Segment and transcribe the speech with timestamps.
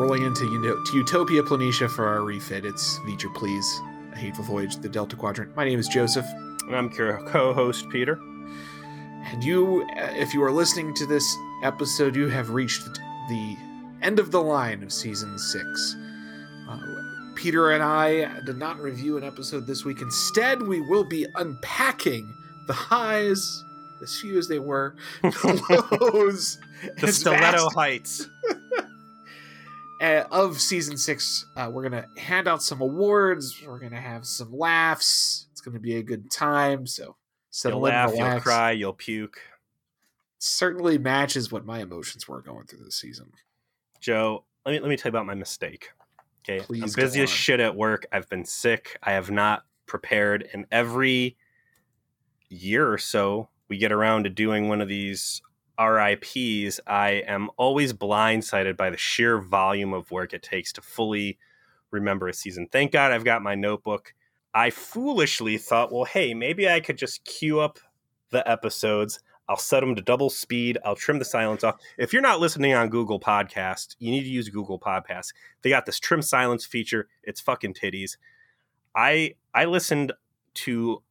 [0.00, 2.64] rolling into you know, to Utopia Planitia for our refit.
[2.64, 3.80] It's Feature Please,
[4.14, 5.54] A Hateful Voyage to the Delta Quadrant.
[5.54, 6.24] My name is Joseph.
[6.66, 8.18] And I'm your co-host Peter.
[9.26, 12.82] And you, uh, if you are listening to this episode, you have reached
[13.28, 13.56] the
[14.00, 15.96] end of the line of season six.
[16.66, 16.78] Uh,
[17.34, 20.00] Peter and I did not review an episode this week.
[20.00, 22.32] Instead, we will be unpacking
[22.66, 23.64] the highs,
[24.02, 26.58] as few as they were, the lows,
[27.00, 27.74] the stiletto vast.
[27.74, 28.30] heights
[30.00, 31.44] uh, of season six.
[31.56, 33.60] Uh, we're gonna hand out some awards.
[33.64, 35.46] We're gonna have some laughs.
[35.52, 36.86] It's gonna be a good time.
[36.86, 37.16] So
[37.64, 39.38] you'll laugh, you'll cry, you'll puke.
[40.38, 43.30] Certainly matches what my emotions were going through this season.
[44.00, 45.90] Joe, let me let me tell you about my mistake.
[46.42, 48.06] Okay, Please I'm busy as shit at work.
[48.12, 48.98] I've been sick.
[49.02, 51.36] I have not prepared, and every
[52.48, 55.42] year or so, we get around to doing one of these
[55.80, 56.80] RIPs.
[56.86, 61.38] I am always blindsided by the sheer volume of work it takes to fully
[61.90, 62.68] remember a season.
[62.70, 64.14] Thank God I've got my notebook.
[64.52, 67.78] I foolishly thought, well, hey, maybe I could just queue up
[68.30, 70.78] the episodes I'll set them to double speed.
[70.84, 71.80] I'll trim the silence off.
[71.98, 75.32] If you're not listening on Google Podcast, you need to use Google Podcast.
[75.62, 77.08] They got this trim silence feature.
[77.24, 78.16] It's fucking titties.
[78.94, 80.12] I I listened
[80.54, 81.02] to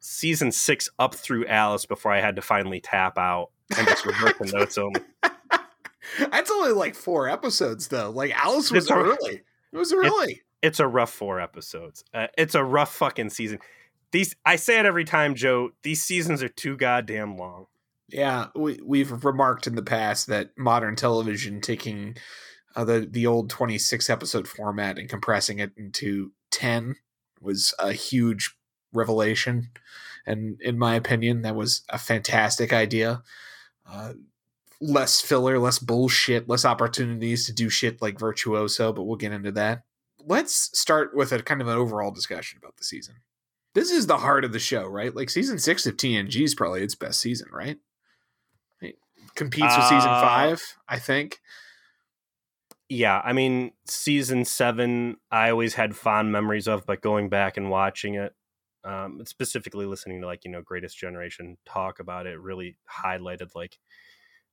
[0.00, 4.38] season six up through Alice before I had to finally tap out and just revert
[4.38, 5.00] the notes only.
[6.18, 8.10] That's only like four episodes though.
[8.10, 9.42] Like Alice was early.
[9.72, 10.32] It was early.
[10.32, 12.04] It's, it's a rough four episodes.
[12.14, 13.58] Uh, it's a rough fucking season.
[14.12, 15.70] These I say it every time, Joe.
[15.82, 17.66] These seasons are too goddamn long.
[18.08, 22.16] Yeah, we we've remarked in the past that modern television taking
[22.76, 26.96] uh, the the old 26 episode format and compressing it into 10
[27.40, 28.54] was a huge
[28.92, 29.70] revelation
[30.26, 33.22] and in my opinion that was a fantastic idea
[33.90, 34.12] uh,
[34.80, 39.52] less filler less bullshit less opportunities to do shit like virtuoso but we'll get into
[39.52, 39.82] that.
[40.24, 43.16] Let's start with a kind of an overall discussion about the season.
[43.74, 45.14] This is the heart of the show right?
[45.14, 47.78] Like season six of tng is probably its best season right?
[48.80, 48.98] It
[49.34, 51.40] competes with season uh, five, I think.
[52.88, 57.68] Yeah, I mean, season seven, I always had fond memories of, but going back and
[57.68, 58.32] watching it,
[58.86, 63.78] um, specifically listening to like you know Greatest Generation talk about it, really highlighted like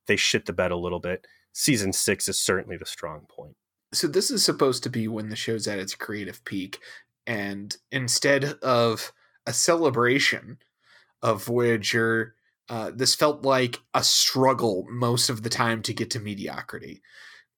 [0.08, 1.26] they shit the bed a little bit.
[1.54, 3.56] Season six is certainly the strong point.
[3.94, 6.80] So this is supposed to be when the show's at its creative peak,
[7.28, 9.14] and instead of
[9.46, 10.58] a celebration
[11.22, 12.36] of Voyager
[12.70, 17.02] uh, this felt like a struggle most of the time to get to mediocrity.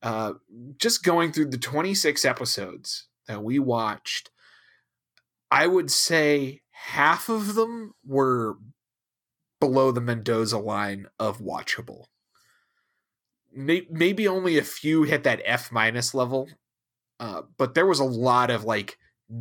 [0.01, 0.33] Uh,
[0.77, 4.29] just going through the 26 episodes that we watched,
[5.51, 8.57] I would say half of them were
[9.59, 12.05] below the Mendoza line of watchable.
[13.51, 16.49] Maybe only a few hit that F minus level,
[17.19, 18.97] uh, but there was a lot of like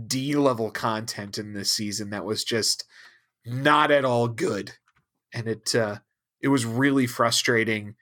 [0.06, 2.84] D level content in this season that was just
[3.44, 4.72] not at all good.
[5.32, 5.98] And it uh,
[6.40, 7.96] it was really frustrating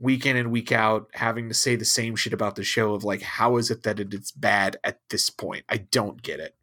[0.00, 3.04] week in and week out having to say the same shit about the show of
[3.04, 5.64] like how is it that it's bad at this point?
[5.68, 6.57] I don't get it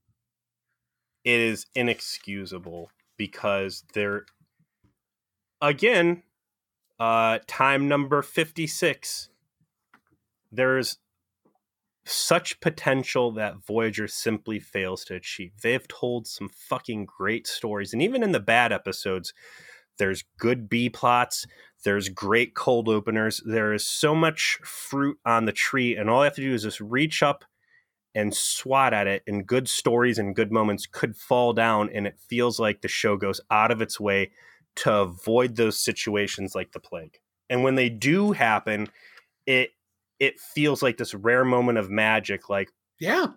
[1.26, 4.26] it is inexcusable because there
[5.62, 6.24] again
[7.00, 9.30] uh time number 56
[10.52, 11.00] there's
[12.06, 15.52] such potential that Voyager simply fails to achieve.
[15.62, 19.34] They've told some fucking great stories, and even in the bad episodes,
[19.98, 21.48] there's good B plots.
[21.84, 23.42] There's great cold openers.
[23.46, 26.64] There is so much fruit on the tree, and all I have to do is
[26.64, 27.46] just reach up
[28.16, 32.18] and swat at it, and good stories and good moments could fall down, and it
[32.18, 34.32] feels like the show goes out of its way
[34.78, 37.20] to avoid those situations like the plague.
[37.50, 38.88] And when they do happen,
[39.46, 39.72] it
[40.20, 42.50] it feels like this rare moment of magic.
[42.50, 43.28] Like, yeah,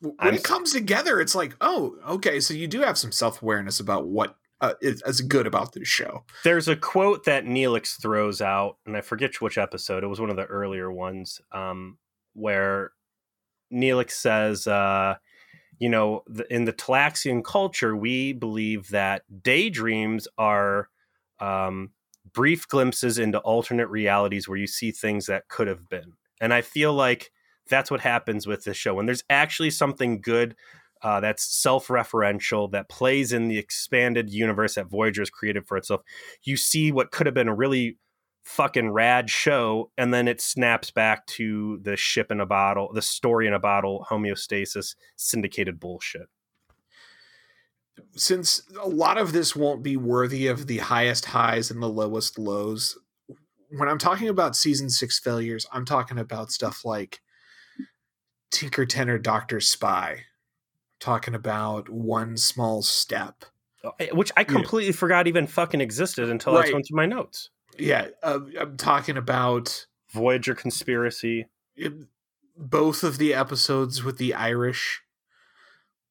[0.00, 3.42] when I'm, it comes together, it's like, oh, okay, so you do have some self
[3.42, 6.24] awareness about what uh, is, is good about this show.
[6.44, 10.04] There's a quote that Neelix throws out, and I forget which episode.
[10.04, 11.98] It was one of the earlier ones, um,
[12.34, 12.92] where
[13.72, 15.16] Neelix says, uh,
[15.78, 20.88] "You know, the, in the Talaxian culture, we believe that daydreams are."
[21.40, 21.90] Um,
[22.32, 26.12] brief glimpses into alternate realities where you see things that could have been.
[26.40, 27.30] And I feel like
[27.68, 28.94] that's what happens with this show.
[28.94, 30.54] When there's actually something good
[31.02, 36.02] uh, that's self-referential that plays in the expanded universe that Voyager has created for itself.
[36.42, 37.98] You see what could have been a really
[38.48, 43.02] fucking rad show, and then it snaps back to the ship in a bottle, the
[43.02, 46.28] story in a bottle, homeostasis, syndicated bullshit.
[48.16, 52.38] Since a lot of this won't be worthy of the highest highs and the lowest
[52.38, 52.98] lows,
[53.76, 57.20] when I'm talking about season six failures, I'm talking about stuff like
[58.50, 60.24] Tinker Tenor Doctor Spy,
[61.00, 63.44] talking about one small step,
[63.84, 64.98] oh, eh, which I completely yeah.
[64.98, 66.70] forgot even fucking existed until right.
[66.70, 67.50] I went through my notes.
[67.78, 71.46] Yeah, uh, I'm talking about Voyager conspiracy.
[72.56, 75.02] both of the episodes with the Irish,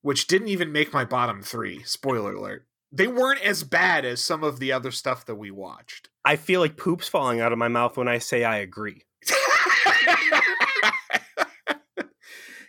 [0.01, 1.83] which didn't even make my bottom three.
[1.83, 2.65] Spoiler alert.
[2.91, 6.09] They weren't as bad as some of the other stuff that we watched.
[6.23, 9.03] I feel like poop's falling out of my mouth when I say I agree.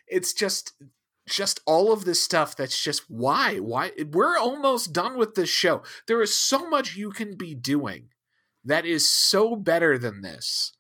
[0.09, 0.75] it's just
[1.29, 5.83] just all of this stuff that's just why why we're almost done with this show
[6.07, 8.09] there is so much you can be doing
[8.69, 10.73] that is so better than this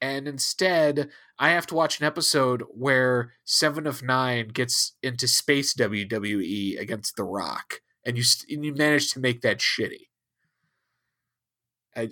[0.00, 5.74] and instead i have to watch an episode where seven of nine gets into space
[5.74, 10.08] wwe against the rock and you and you manage to make that shitty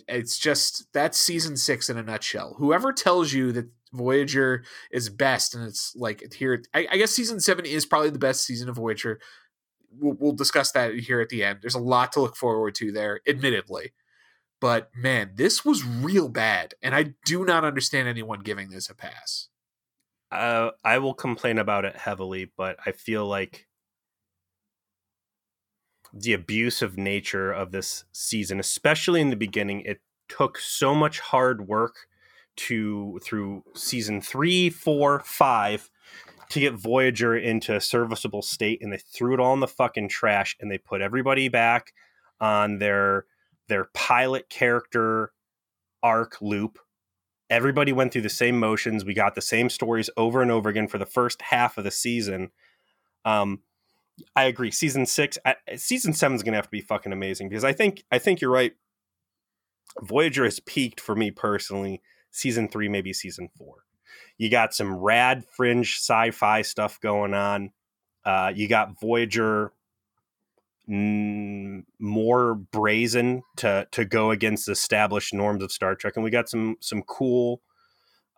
[0.08, 5.54] it's just that's season six in a nutshell whoever tells you that Voyager is best,
[5.54, 6.62] and it's like here.
[6.74, 9.20] I, I guess season seven is probably the best season of Voyager.
[9.96, 11.60] We'll, we'll discuss that here at the end.
[11.62, 13.92] There's a lot to look forward to there, admittedly.
[14.60, 18.94] But man, this was real bad, and I do not understand anyone giving this a
[18.94, 19.48] pass.
[20.30, 23.66] Uh, I will complain about it heavily, but I feel like
[26.12, 31.68] the abusive nature of this season, especially in the beginning, it took so much hard
[31.68, 32.06] work
[32.56, 35.90] to through season three, four, five
[36.50, 40.08] to get Voyager into a serviceable state, and they threw it all in the fucking
[40.08, 41.92] trash, and they put everybody back
[42.40, 43.26] on their
[43.68, 45.32] their pilot character
[46.02, 46.78] arc loop.
[47.50, 49.04] Everybody went through the same motions.
[49.04, 51.90] We got the same stories over and over again for the first half of the
[51.90, 52.50] season.
[53.24, 53.60] Um,
[54.36, 54.70] I agree.
[54.70, 55.38] Season six,
[55.76, 58.40] season seven is going to have to be fucking amazing because I think I think
[58.40, 58.72] you're right.
[60.00, 63.84] Voyager has peaked for me personally season three, maybe season four.
[64.38, 67.70] You got some rad fringe sci fi stuff going on.
[68.24, 69.72] Uh, you got Voyager
[70.86, 76.76] more brazen to to go against established norms of Star Trek, and we got some
[76.80, 77.62] some cool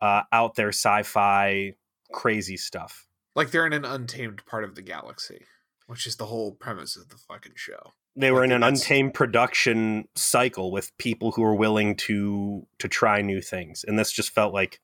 [0.00, 1.74] uh, out there sci-fi
[2.12, 3.06] crazy stuff.
[3.34, 5.44] Like they're in an untamed part of the galaxy,
[5.86, 10.08] which is the whole premise of the fucking show they were in an untamed production
[10.14, 14.54] cycle with people who were willing to to try new things and this just felt
[14.54, 14.80] like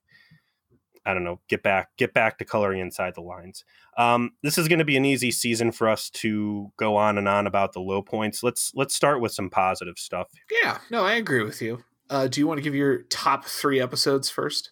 [1.04, 3.64] i don't know get back get back to coloring inside the lines.
[3.98, 7.28] Um, this is going to be an easy season for us to go on and
[7.28, 8.42] on about the low points.
[8.42, 10.28] Let's let's start with some positive stuff.
[10.62, 11.84] Yeah no i agree with you.
[12.10, 14.70] Uh, do you want to give your top three episodes first?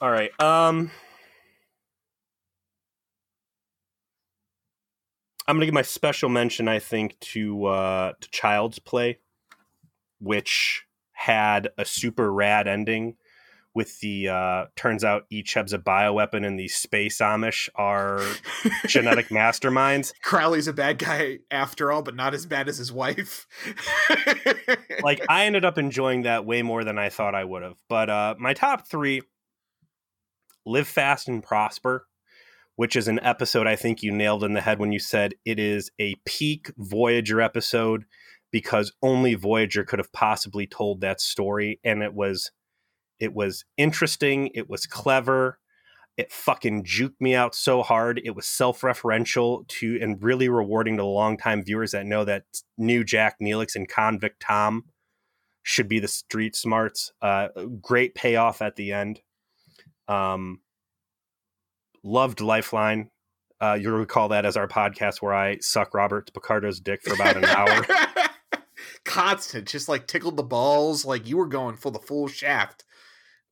[0.00, 0.90] All right um
[5.46, 9.18] I'm gonna give my special mention, I think, to uh, to Child's Play,
[10.20, 13.16] which had a super rad ending.
[13.74, 18.20] With the uh, turns out each has a bioweapon, and the space Amish are
[18.86, 20.12] genetic masterminds.
[20.22, 23.46] Crowley's a bad guy after all, but not as bad as his wife.
[25.02, 27.76] like I ended up enjoying that way more than I thought I would have.
[27.88, 29.22] But uh, my top three:
[30.66, 32.06] Live Fast and Prosper
[32.76, 35.58] which is an episode I think you nailed in the head when you said it
[35.58, 38.04] is a peak Voyager episode
[38.50, 42.50] because only Voyager could have possibly told that story and it was
[43.22, 45.58] it was interesting, it was clever,
[46.16, 48.20] it fucking juked me out so hard.
[48.22, 52.44] It was self-referential to and really rewarding to the longtime viewers that know that
[52.76, 54.84] new Jack Neelix and Convict Tom
[55.62, 57.12] should be the street smarts.
[57.22, 57.48] Uh,
[57.80, 59.20] great payoff at the end.
[60.08, 60.60] Um,
[62.02, 63.10] loved Lifeline.
[63.60, 67.36] Uh, you'll recall that as our podcast where I suck Robert Picardo's dick for about
[67.36, 67.86] an hour.
[69.04, 72.84] Constant, just like tickled the balls, like you were going for the full shaft,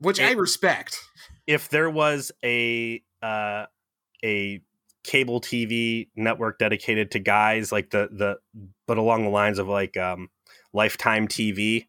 [0.00, 0.99] which it, I respect.
[1.47, 3.66] If there was a uh,
[4.25, 4.62] a
[5.02, 8.37] cable TV network dedicated to guys like the the
[8.87, 10.28] but along the lines of like um,
[10.73, 11.87] Lifetime TV,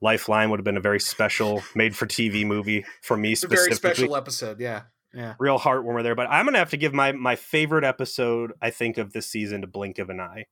[0.00, 3.64] Lifeline would have been a very special made for TV movie for me specifically.
[3.64, 4.82] A very special episode, yeah
[5.14, 5.34] yeah.
[5.38, 6.14] real heartwarmer there.
[6.14, 9.60] But I'm gonna have to give my my favorite episode I think of this season
[9.62, 10.46] to Blink of an Eye.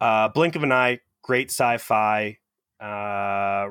[0.00, 2.38] Uh, Blink of an Eye, great sci-fi,
[2.80, 3.68] uh,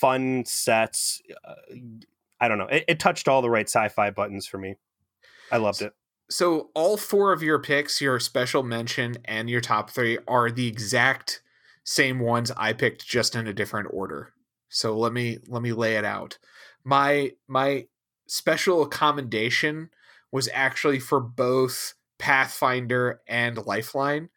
[0.00, 1.20] fun sets.
[1.44, 1.54] Uh,
[2.40, 2.66] I don't know.
[2.66, 4.76] It, it, touched all the right sci-fi buttons for me.
[5.50, 5.92] I loved it.
[6.30, 10.68] So all four of your picks, your special mention, and your top three are the
[10.68, 11.42] exact
[11.84, 14.32] same ones I picked, just in a different order.
[14.68, 16.38] So let me let me lay it out.
[16.84, 17.86] My my
[18.26, 19.88] special commendation
[20.30, 24.28] was actually for both Pathfinder and Lifeline.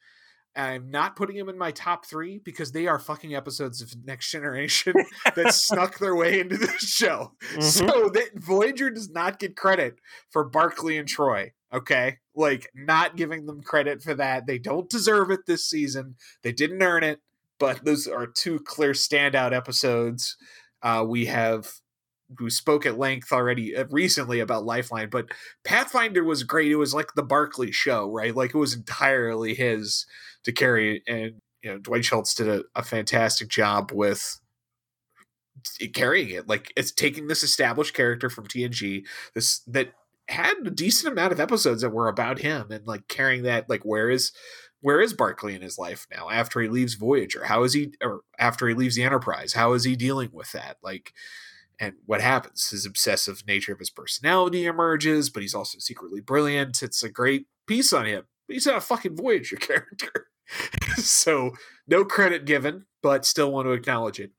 [0.56, 4.30] I'm not putting them in my top three because they are fucking episodes of Next
[4.32, 4.94] Generation
[5.36, 7.34] that snuck their way into this show.
[7.54, 7.62] Mm-hmm.
[7.62, 11.52] So that Voyager does not get credit for Barclay and Troi.
[11.74, 14.46] Okay, like not giving them credit for that.
[14.46, 16.16] They don't deserve it this season.
[16.44, 17.22] They didn't earn it.
[17.60, 20.36] But those are two clear standout episodes.
[20.82, 21.72] Uh, we have
[22.38, 25.28] who spoke at length already uh, recently about Lifeline, but
[25.64, 26.72] Pathfinder was great.
[26.72, 28.36] It was like the Barclay show, right?
[28.36, 30.06] Like it was entirely his
[30.44, 34.40] to carry, and you know Dwight Schultz did a, a fantastic job with
[35.94, 36.48] carrying it.
[36.48, 39.94] Like it's taking this established character from TNG, this that
[40.28, 43.70] had a decent amount of episodes that were about him, and like carrying that.
[43.70, 44.32] Like where is
[44.82, 47.46] where is Barclay in his life now after he leaves Voyager?
[47.46, 49.54] How is he, or after he leaves the Enterprise?
[49.54, 50.78] How is he dealing with that?
[50.82, 51.14] Like
[51.82, 56.82] and what happens his obsessive nature of his personality emerges but he's also secretly brilliant
[56.82, 60.28] it's a great piece on him But he's not a fucking voyager character
[60.96, 61.52] so
[61.88, 64.32] no credit given but still want to acknowledge it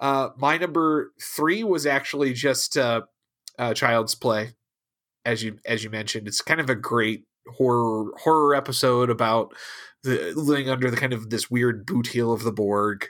[0.00, 3.02] uh, my number three was actually just uh,
[3.58, 4.54] uh, child's play
[5.24, 7.24] as you as you mentioned it's kind of a great
[7.56, 9.54] horror horror episode about
[10.04, 13.08] the living under the kind of this weird boot heel of the Borg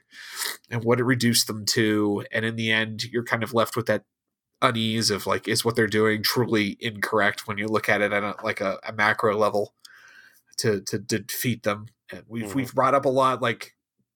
[0.71, 2.25] and what it reduced them to.
[2.33, 4.05] And in the end, you're kind of left with that
[4.63, 8.23] unease of like, is what they're doing truly incorrect when you look at it at
[8.23, 9.75] a, like a, a macro level
[10.59, 11.87] to to defeat them.
[12.13, 12.57] And we've mm-hmm.
[12.57, 13.73] we've brought up a lot like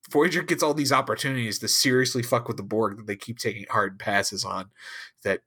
[0.09, 3.65] Voyager gets all these opportunities to seriously fuck with the Borg that they keep taking
[3.69, 4.69] hard passes on
[5.23, 5.41] that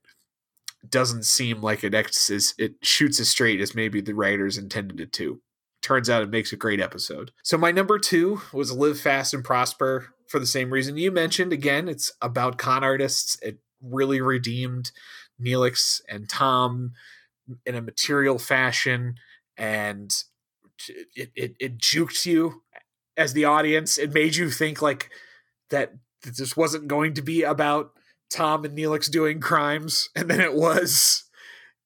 [0.87, 5.13] doesn't seem like it is it shoots as straight as maybe the writers intended it
[5.13, 5.41] to
[5.83, 7.31] turns out it makes a great episode.
[7.43, 11.53] So my number two was Live Fast and Prosper for the same reason you mentioned.
[11.53, 13.37] Again, it's about con artists.
[13.41, 14.91] It really redeemed
[15.39, 16.93] Neelix and Tom
[17.65, 19.15] in a material fashion,
[19.57, 20.15] and
[21.15, 22.63] it, it, it juked you
[23.17, 23.97] as the audience.
[23.97, 25.09] It made you think like
[25.69, 27.91] that this wasn't going to be about
[28.31, 31.23] Tom and Neelix doing crimes, and then it was.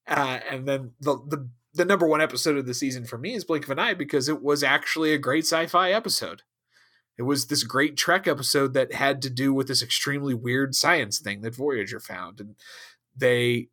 [0.08, 3.44] Uh, and then the the the number one episode of the season for me is
[3.44, 6.42] Blink of an Eye because it was actually a great sci-fi episode.
[7.18, 11.20] It was this great Trek episode that had to do with this extremely weird science
[11.20, 12.56] thing that Voyager found, and
[13.16, 13.70] they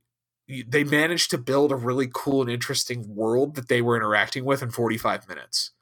[0.66, 4.62] they managed to build a really cool and interesting world that they were interacting with
[4.62, 5.72] in 45 minutes.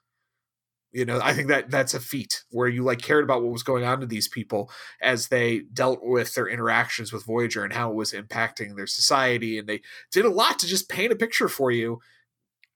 [0.93, 3.63] You know, I think that that's a feat where you like cared about what was
[3.63, 7.91] going on to these people as they dealt with their interactions with Voyager and how
[7.91, 11.49] it was impacting their society, and they did a lot to just paint a picture
[11.49, 12.01] for you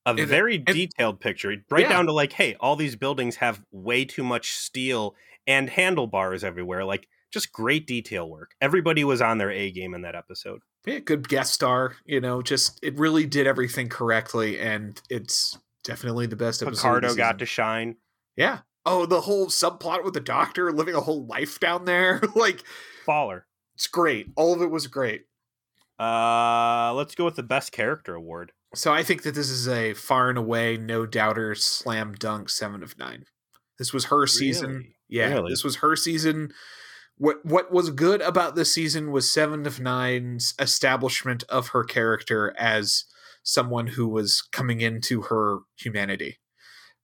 [0.06, 1.88] a and, very and, detailed picture, right yeah.
[1.88, 5.14] down to like, hey, all these buildings have way too much steel
[5.46, 6.84] and handlebars everywhere.
[6.84, 8.52] Like, just great detail work.
[8.60, 10.60] Everybody was on their A game in that episode.
[10.86, 11.96] Yeah, good guest star.
[12.04, 16.80] You know, just it really did everything correctly, and it's definitely the best episode.
[16.80, 17.96] Picardo got to shine.
[18.36, 18.60] Yeah.
[18.84, 22.62] Oh, the whole subplot with the doctor living a whole life down there, like
[23.04, 23.46] Faller.
[23.74, 24.28] It's great.
[24.36, 25.24] All of it was great.
[25.98, 28.52] Uh, let's go with the best character award.
[28.74, 32.82] So I think that this is a far and away, no doubter, slam dunk seven
[32.82, 33.24] of nine.
[33.78, 34.70] This was her season.
[34.70, 34.96] Really?
[35.08, 35.50] Yeah, really?
[35.50, 36.52] this was her season.
[37.18, 42.54] What what was good about this season was seven of nine's establishment of her character
[42.58, 43.04] as
[43.42, 46.38] someone who was coming into her humanity.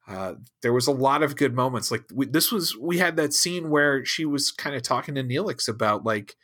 [0.08, 1.90] Uh, there was a lot of good moments.
[1.90, 5.22] Like we, this was, we had that scene where she was kind of talking to
[5.22, 6.34] Neelix about like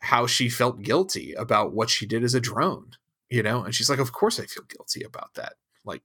[0.00, 2.92] how she felt guilty about what she did as a drone
[3.28, 6.02] you know and she's like of course i feel guilty about that like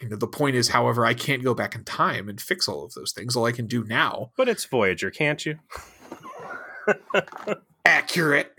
[0.00, 2.84] you know the point is however i can't go back in time and fix all
[2.84, 5.58] of those things all i can do now but it's voyager can't you
[7.84, 8.52] accurate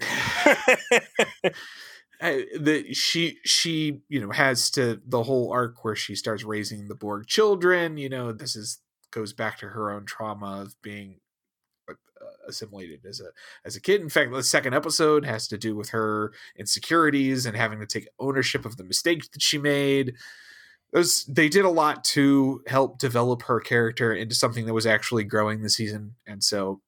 [2.92, 7.26] she she you know has to the whole arc where she starts raising the borg
[7.28, 8.80] children you know this is
[9.14, 11.20] goes back to her own trauma of being
[11.90, 13.30] uh, uh, assimilated as a
[13.64, 14.02] as a kid.
[14.02, 18.10] In fact, the second episode has to do with her insecurities and having to take
[18.20, 20.16] ownership of the mistakes that she made.
[20.92, 25.24] Those they did a lot to help develop her character into something that was actually
[25.24, 26.82] growing the season, and so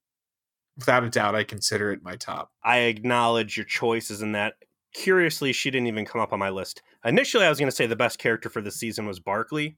[0.78, 2.52] without a doubt, I consider it my top.
[2.64, 4.56] I acknowledge your choices in that.
[4.94, 6.82] Curiously, she didn't even come up on my list.
[7.04, 9.76] Initially, I was going to say the best character for the season was Barclay.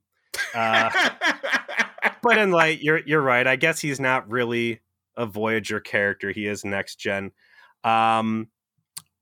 [0.53, 0.89] Uh,
[2.21, 3.47] but in light, you're you're right.
[3.47, 4.81] I guess he's not really
[5.15, 6.31] a Voyager character.
[6.31, 7.31] He is next gen.
[7.83, 8.49] Um,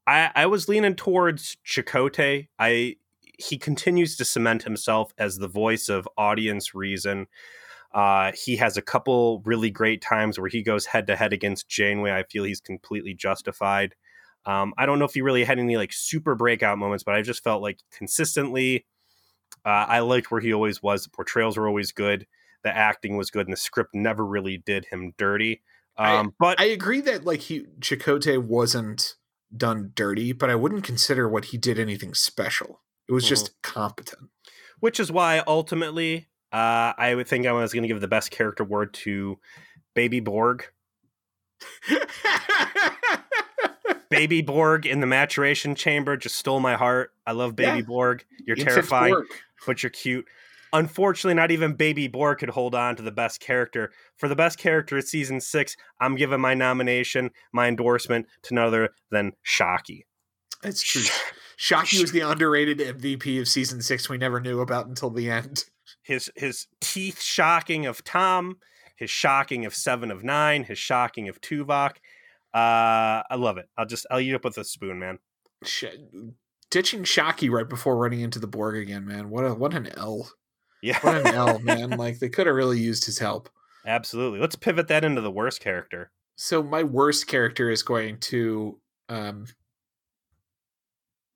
[0.05, 2.48] I I was leaning towards Chakotay.
[2.60, 2.98] I
[3.38, 7.27] he continues to cement himself as the voice of audience reason.
[7.96, 11.68] Uh, he has a couple really great times where he goes head to head against
[11.68, 12.12] Janeway.
[12.12, 13.96] I feel he's completely justified.
[14.46, 17.24] Um, I don't know if he really had any like super breakout moments, but I
[17.24, 18.86] just felt like consistently,
[19.66, 21.06] uh, I liked where he always was.
[21.06, 22.28] The portrayals were always good
[22.66, 25.62] the acting was good and the script never really did him dirty.
[25.98, 29.14] Um, I, but I agree that like he Chakotay wasn't
[29.56, 32.82] done dirty, but I wouldn't consider what he did anything special.
[33.08, 33.30] It was mm-hmm.
[33.30, 34.32] just competent.
[34.80, 38.32] Which is why ultimately uh, I would think I was going to give the best
[38.32, 39.38] character word to
[39.94, 40.64] Baby Borg.
[44.10, 47.12] Baby Borg in the maturation chamber just stole my heart.
[47.28, 47.86] I love Baby yeah.
[47.86, 48.24] Borg.
[48.48, 49.22] You're terrifying,
[49.68, 50.24] but you're cute.
[50.72, 53.92] Unfortunately, not even Baby Borg could hold on to the best character.
[54.16, 58.68] For the best character of season six, I'm giving my nomination, my endorsement to none
[58.68, 60.06] other than Shocky.
[60.64, 61.04] That's true.
[61.58, 65.66] Shocky was the underrated MVP of season six we never knew about until the end.
[66.04, 68.58] His his teeth shocking of Tom,
[68.96, 71.98] his shocking of seven of nine, his shocking of Tuvok.
[72.54, 73.68] Uh, I love it.
[73.78, 75.20] I'll just I'll eat up with a spoon, man.
[76.70, 79.30] ditching Shocky right before running into the Borg again, man.
[79.30, 80.32] What a what an L.
[80.82, 81.00] Yeah.
[81.02, 81.92] What an L, man.
[81.92, 83.50] Like they could have really used his help.
[83.86, 84.40] Absolutely.
[84.40, 86.12] Let's pivot that into the worst character.
[86.36, 89.48] So my worst character is going to um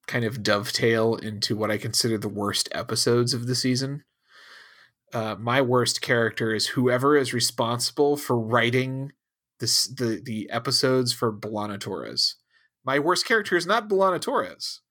[0.08, 4.04] kind of dovetail into what I consider the worst episodes of the season.
[5.13, 9.12] Uh, my worst character is whoever is responsible for writing
[9.60, 12.36] this the the episodes for B'Elanna Torres.
[12.86, 14.82] My worst character is not B'Elanna Torres.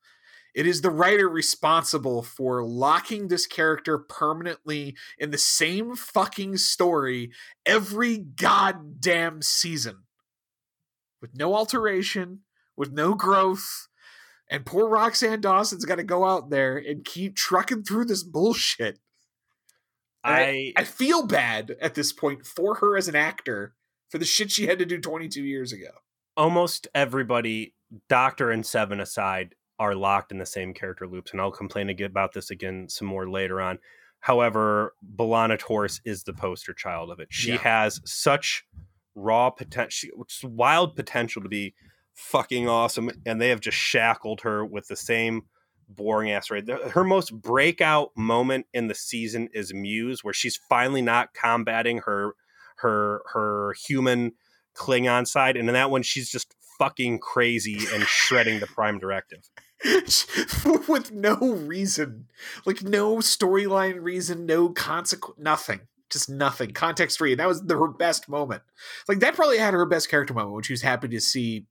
[0.54, 7.30] It is the writer responsible for locking this character permanently in the same fucking story
[7.64, 10.04] every goddamn season.
[11.20, 12.40] With no alteration,
[12.76, 13.88] with no growth.
[14.50, 18.98] And poor Roxann Dawson's got to go out there and keep trucking through this bullshit.
[20.24, 23.74] I, I feel bad at this point for her as an actor
[24.08, 25.90] for the shit she had to do 22 years ago.
[26.36, 27.74] Almost everybody,
[28.08, 32.32] Doctor and Seven aside, are locked in the same character loops, and I'll complain about
[32.32, 33.78] this again some more later on.
[34.20, 37.28] However, B'Elanna Torres is the poster child of it.
[37.30, 37.58] She yeah.
[37.58, 38.64] has such
[39.14, 40.10] raw potential,
[40.42, 41.74] wild potential to be
[42.14, 45.42] fucking awesome, and they have just shackled her with the same
[45.88, 46.68] boring ass raid.
[46.68, 52.32] Her most breakout moment in the season is Muse, where she's finally not combating her
[52.76, 54.32] her her human
[54.74, 59.48] Klingon side, and in that one, she's just fucking crazy and shredding the Prime Directive.
[60.88, 62.26] with no reason,
[62.66, 67.32] like no storyline reason, no consequence, nothing, just nothing, context free.
[67.32, 68.62] And that was the, her best moment.
[69.08, 71.66] Like that probably had her best character moment when she was happy to see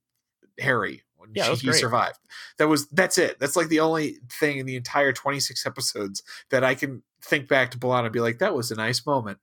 [0.58, 2.18] Harry when yeah, she, he survived.
[2.56, 3.38] That was that's it.
[3.38, 7.70] That's like the only thing in the entire 26 episodes that I can think back
[7.72, 9.38] to B'Elanna and be like, that was a nice moment.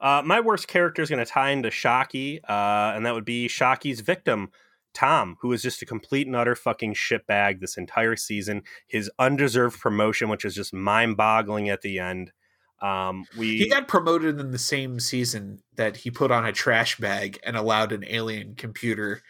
[0.00, 3.48] Uh, my worst character is going to tie into Shocky, uh, and that would be
[3.48, 4.50] Shocky's victim,
[4.94, 8.62] Tom, who was just a complete and utter fucking shitbag this entire season.
[8.86, 12.32] His undeserved promotion, which is just mind boggling at the end.
[12.80, 16.96] Um, we he got promoted in the same season that he put on a trash
[16.96, 19.20] bag and allowed an alien computer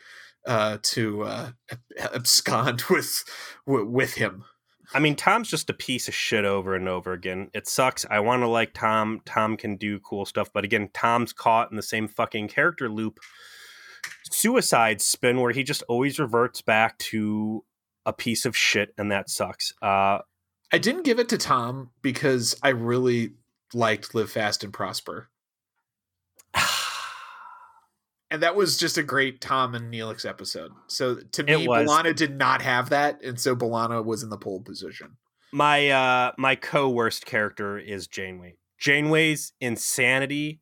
[0.47, 1.51] uh, to uh,
[1.99, 3.25] abscond with
[3.67, 4.45] with him.
[4.93, 7.51] I mean, Tom's just a piece of shit over and over again.
[7.55, 8.05] It sucks.
[8.11, 9.21] I want to like Tom.
[9.25, 13.21] Tom can do cool stuff, but again, Tom's caught in the same fucking character loop
[14.31, 17.65] suicide spin where he just always reverts back to
[18.07, 19.73] a piece of shit, and that sucks.
[19.83, 20.19] Uh,
[20.73, 23.35] I didn't give it to Tom because I really
[23.75, 25.29] liked Live Fast and Prosper.
[28.31, 30.73] And that was just a great Tom and Neelix episode.
[30.87, 34.61] So to me, B'Elanna did not have that, and so B'Elanna was in the pole
[34.61, 35.17] position.
[35.53, 38.57] My uh my co worst character is Janeway.
[38.79, 40.61] Janeway's insanity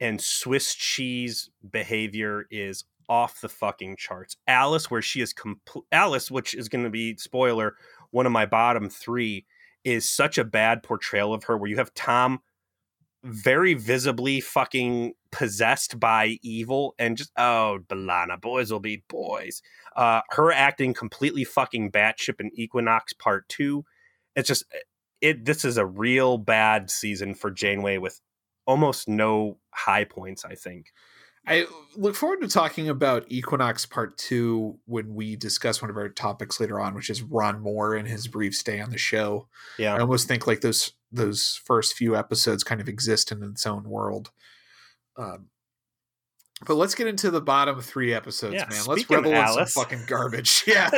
[0.00, 4.36] and Swiss cheese behavior is off the fucking charts.
[4.46, 7.76] Alice, where she is complete Alice, which is going to be spoiler,
[8.10, 9.44] one of my bottom three,
[9.84, 11.56] is such a bad portrayal of her.
[11.58, 12.40] Where you have Tom
[13.24, 19.62] very visibly fucking possessed by evil and just oh B'Elanna, boys will be boys.
[19.96, 23.84] Uh, her acting completely fucking batship in Equinox Part Two.
[24.36, 24.64] It's just
[25.20, 25.44] it.
[25.44, 28.20] This is a real bad season for Janeway with
[28.66, 30.44] almost no high points.
[30.44, 30.92] I think.
[31.46, 36.08] I look forward to talking about Equinox Part Two when we discuss one of our
[36.08, 39.48] topics later on, which is Ron Moore and his brief stay on the show.
[39.78, 43.66] Yeah, I almost think like those those first few episodes kind of exist in its
[43.66, 44.30] own world.
[45.16, 45.48] Um,
[46.66, 48.84] but let's get into the bottom three episodes, yeah, man.
[48.86, 50.64] Let's revel in some fucking garbage.
[50.66, 50.90] Yeah,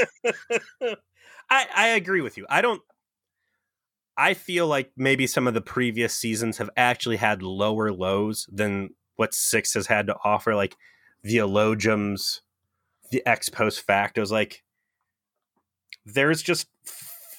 [1.50, 2.46] I I agree with you.
[2.48, 2.82] I don't.
[4.16, 8.90] I feel like maybe some of the previous seasons have actually had lower lows than
[9.16, 10.76] what six has had to offer, like
[11.22, 12.40] the elogiums,
[13.10, 14.30] the ex post factos.
[14.30, 14.62] Like
[16.04, 16.68] there's just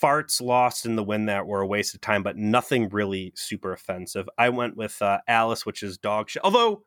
[0.02, 3.72] farts lost in the wind that were a waste of time, but nothing really super
[3.74, 4.30] offensive.
[4.38, 6.44] I went with uh, Alice, which is dog shit.
[6.44, 6.84] Although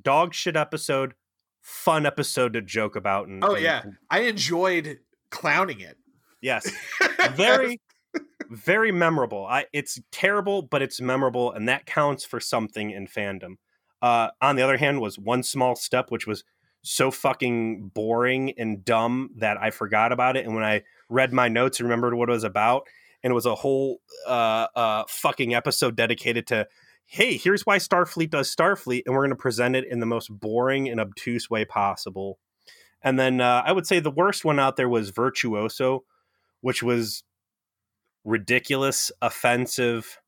[0.00, 1.14] dog shit episode,
[1.60, 3.28] fun episode to joke about.
[3.28, 4.98] And, oh and, yeah, I enjoyed
[5.30, 5.96] clowning it.
[6.40, 6.70] Yes,
[7.32, 7.80] very,
[8.50, 9.46] very memorable.
[9.46, 13.56] I it's terrible, but it's memorable, and that counts for something in fandom.
[14.02, 16.44] Uh, on the other hand, was one small step, which was
[16.82, 20.44] so fucking boring and dumb that I forgot about it.
[20.44, 22.86] And when I read my notes and remembered what it was about,
[23.22, 26.66] and it was a whole uh, uh, fucking episode dedicated to,
[27.06, 30.28] hey, here's why Starfleet does Starfleet, and we're going to present it in the most
[30.28, 32.38] boring and obtuse way possible.
[33.02, 36.04] And then uh, I would say the worst one out there was Virtuoso,
[36.60, 37.22] which was
[38.24, 40.20] ridiculous, offensive,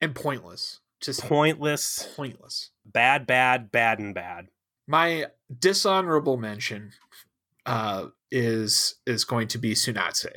[0.00, 0.81] and pointless.
[1.02, 4.46] Just pointless, pointless, bad, bad, bad, and bad.
[4.86, 5.26] My
[5.58, 6.92] dishonorable mention
[7.66, 10.28] uh, is is going to be Tsunkatse.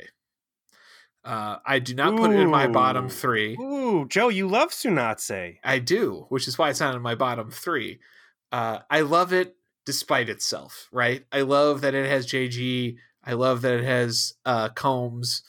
[1.24, 2.18] Uh, I do not Ooh.
[2.18, 3.56] put it in my bottom three.
[3.60, 5.58] Ooh, Joe, you love Tsunkatse.
[5.64, 8.00] I do, which is why it's not in my bottom three.
[8.52, 11.24] Uh, I love it despite itself, right?
[11.32, 12.96] I love that it has JG.
[13.24, 15.42] I love that it has uh, Combs.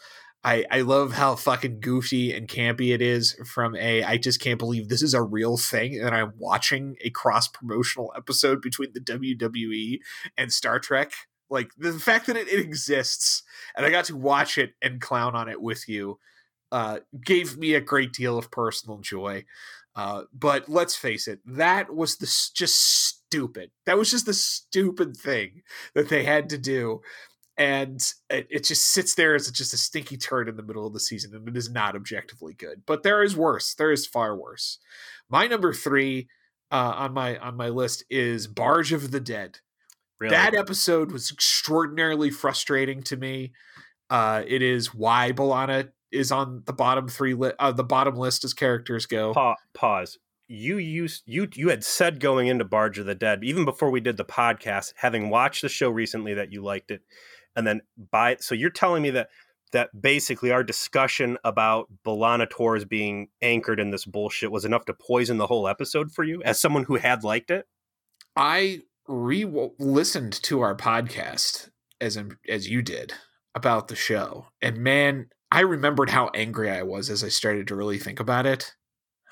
[0.48, 4.58] I, I love how fucking goofy and campy it is from a I just can't
[4.58, 9.02] believe this is a real thing and I'm watching a cross promotional episode between the
[9.02, 10.00] WWE
[10.38, 11.12] and Star Trek.
[11.50, 13.44] Like the fact that it, it exists
[13.76, 16.18] and I got to watch it and clown on it with you
[16.72, 19.44] uh, gave me a great deal of personal joy.
[19.98, 23.72] Uh, but let's face it, that was the just stupid.
[23.86, 27.02] That was just the stupid thing that they had to do
[27.58, 30.94] and it, it, just sits there as just a stinky turd in the middle of
[30.94, 32.84] the season, and it is not objectively good.
[32.86, 33.74] But there is worse.
[33.74, 34.78] There is far worse.
[35.30, 36.28] My number three
[36.72, 39.60] uh, on my on my list is Barge of the Dead.
[40.20, 40.36] Really?
[40.36, 43.54] That episode was extraordinarily frustrating to me.
[44.10, 48.44] Uh, it is why B'Elanna is on the bottom three li- uh, the bottom list
[48.44, 49.34] as characters go.
[49.34, 50.18] Pa- pause.
[50.48, 54.00] You used you you had said going into Barge of the Dead even before we
[54.00, 57.02] did the podcast, having watched the show recently that you liked it
[57.58, 59.30] and then by so you're telling me that
[59.74, 64.94] that basically our discussion about B'Elanna Torres being anchored in this bullshit was enough to
[64.94, 67.68] poison the whole episode for you as someone who had liked it?
[68.38, 73.12] I re-listened to our podcast as in, as you did
[73.56, 77.76] about the show, and man, I remembered how angry I was as I started to
[77.76, 78.74] really think about it,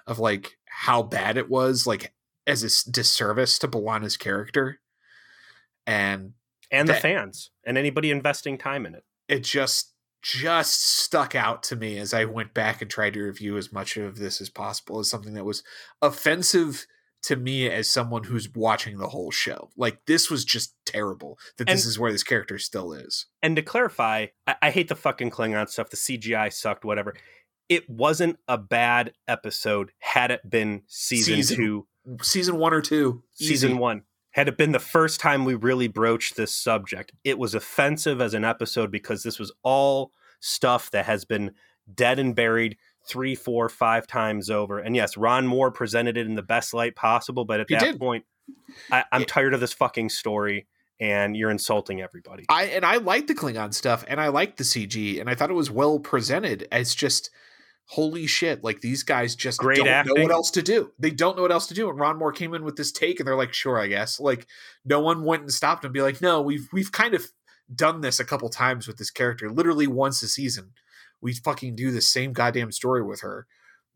[0.07, 2.13] of like how bad it was, like
[2.47, 4.79] as a disservice to B'Elanna's character,
[5.85, 6.33] and
[6.71, 9.03] and that, the fans and anybody investing time in it.
[9.27, 13.57] It just just stuck out to me as I went back and tried to review
[13.57, 15.63] as much of this as possible as something that was
[16.01, 16.87] offensive
[17.21, 19.69] to me as someone who's watching the whole show.
[19.77, 23.27] Like this was just terrible that and, this is where this character still is.
[23.43, 25.89] And to clarify, I, I hate the fucking Klingon stuff.
[25.89, 27.15] The CGI sucked, whatever.
[27.69, 31.87] It wasn't a bad episode had it been season, season two,
[32.21, 33.79] season one or two, season Easy.
[33.79, 34.03] one
[34.35, 38.33] had it been the first time we really broached this subject, it was offensive as
[38.33, 41.51] an episode because this was all stuff that has been
[41.93, 42.75] dead and buried
[43.07, 44.77] three, four, five times over.
[44.77, 47.81] And yes, Ron Moore presented it in the best light possible, but at he that
[47.93, 47.97] did.
[47.97, 48.25] point,
[48.91, 50.67] I, am tired of this fucking story
[50.99, 52.43] and you're insulting everybody.
[52.49, 55.49] I and I like the Klingon stuff and I like the CG and I thought
[55.49, 56.67] it was well presented.
[56.73, 57.29] It's just
[57.87, 60.15] holy shit, like these guys just Great don't acting.
[60.15, 60.91] know what else to do.
[60.97, 61.89] They don't know what else to do.
[61.89, 64.19] And Ron Moore came in with this take and they're like, sure, I guess.
[64.19, 64.47] Like
[64.83, 67.25] no one went and stopped him and be like, no, we've we've kind of
[67.73, 70.71] done this a couple times with this character, literally once a season.
[71.21, 73.47] We fucking do the same goddamn story with her.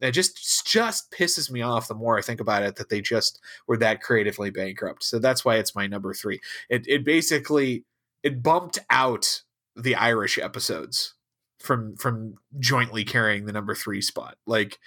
[0.02, 3.40] It just just pisses me off the more I think about it that they just
[3.68, 5.04] were that creatively bankrupt.
[5.04, 6.40] So that's why it's my number three.
[6.70, 7.86] It it basically
[8.24, 9.44] it bumped out
[9.76, 11.16] the Irish episodes
[11.60, 14.38] from from jointly carrying the number three spot.
[14.46, 14.80] Like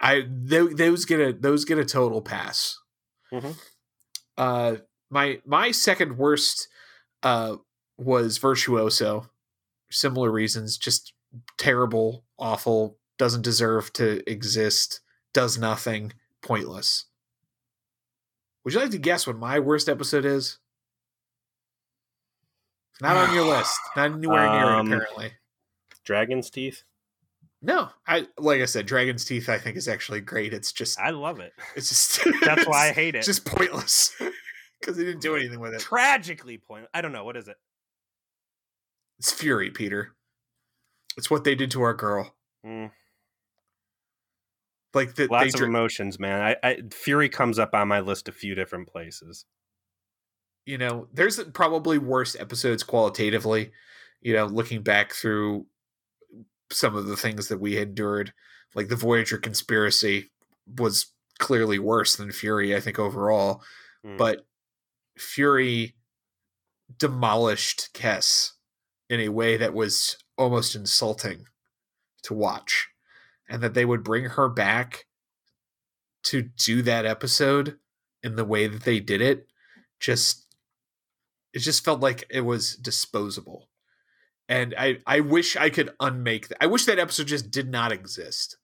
[0.00, 2.78] I those get a those get a total pass.
[3.32, 3.52] Mm-hmm.
[4.36, 4.76] Uh,
[5.10, 6.68] my my second worst
[7.22, 7.56] uh
[7.96, 9.30] was Virtuoso.
[9.90, 11.12] Similar reasons, just
[11.56, 15.00] terrible, awful, doesn't deserve to exist,
[15.32, 17.04] does nothing, pointless.
[18.64, 20.58] Would you like to guess what my worst episode is?
[23.00, 23.78] Not on your list.
[23.96, 25.32] Not anywhere near um, it, apparently.
[26.04, 26.82] Dragon's Teeth?
[27.64, 29.48] No, I like I said, Dragon's Teeth.
[29.48, 30.52] I think is actually great.
[30.52, 31.52] It's just I love it.
[31.74, 33.24] It's just that's why I hate it.
[33.24, 34.14] Just pointless
[34.80, 35.80] because they didn't do anything with it.
[35.80, 36.90] Tragically pointless.
[36.92, 37.56] I don't know what is it.
[39.18, 40.14] It's Fury, Peter.
[41.16, 42.34] It's what they did to our girl.
[42.66, 42.90] Mm.
[44.92, 46.40] Like the, lots of emotions, man.
[46.40, 49.46] I, I Fury comes up on my list a few different places.
[50.66, 53.72] You know, there's probably worse episodes qualitatively.
[54.20, 55.66] You know, looking back through
[56.70, 58.32] some of the things that we endured.
[58.74, 60.30] Like the Voyager conspiracy
[60.78, 63.62] was clearly worse than Fury, I think, overall.
[64.04, 64.18] Mm.
[64.18, 64.46] But
[65.16, 65.94] Fury
[66.98, 68.52] demolished Kes
[69.08, 71.46] in a way that was almost insulting
[72.22, 72.88] to watch.
[73.48, 75.04] And that they would bring her back
[76.24, 77.78] to do that episode
[78.22, 79.46] in the way that they did it
[80.00, 80.46] just
[81.52, 83.68] it just felt like it was disposable
[84.48, 87.92] and i i wish i could unmake that i wish that episode just did not
[87.92, 88.56] exist.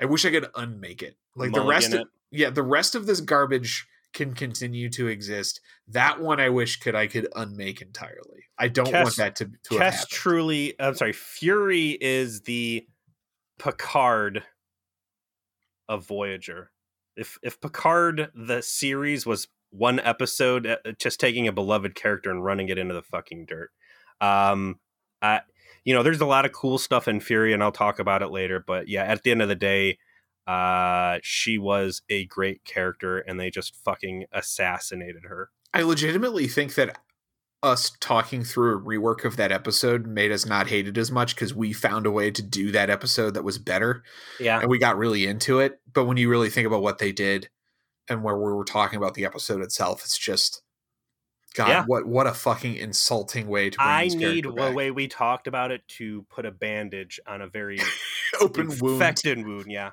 [0.00, 1.16] I wish i could unmake it.
[1.36, 5.60] Like Mulligan the rest of yeah the rest of this garbage can continue to exist.
[5.88, 8.44] That one i wish could i could unmake entirely.
[8.58, 12.86] I don't Kes, want that to to Kes truly i'm sorry fury is the
[13.58, 14.42] picard
[15.88, 16.70] of voyager.
[17.16, 22.44] If if Picard the series was one episode uh, just taking a beloved character and
[22.44, 23.70] running it into the fucking dirt.
[24.20, 24.78] Um
[25.22, 25.40] I
[25.84, 28.30] you know, there's a lot of cool stuff in Fury and I'll talk about it
[28.30, 29.98] later, but yeah, at the end of the day,
[30.46, 35.50] uh she was a great character and they just fucking assassinated her.
[35.72, 36.98] I legitimately think that
[37.62, 41.34] us talking through a rework of that episode made us not hate it as much
[41.34, 44.02] because we found a way to do that episode that was better.
[44.38, 44.60] Yeah.
[44.60, 45.78] And we got really into it.
[45.92, 47.50] But when you really think about what they did
[48.08, 50.62] and where we were talking about the episode itself, it's just
[51.54, 51.84] God, yeah.
[51.86, 55.86] what what a fucking insulting way to I need a way we talked about it
[55.88, 57.78] to put a bandage on a very
[58.40, 59.66] open infected wound.
[59.66, 59.90] wound, yeah.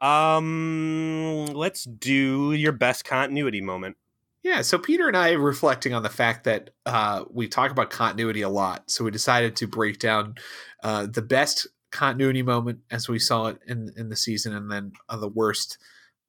[0.00, 3.96] Um let's do your best continuity moment.
[4.44, 8.42] Yeah, so Peter and I reflecting on the fact that uh, we talk about continuity
[8.42, 10.34] a lot, so we decided to break down
[10.82, 14.92] uh, the best continuity moment as we saw it in in the season, and then
[15.08, 15.78] uh, the worst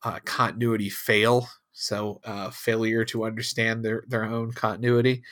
[0.04, 1.50] uh, continuity fail.
[1.78, 5.24] So uh, failure to understand their their own continuity.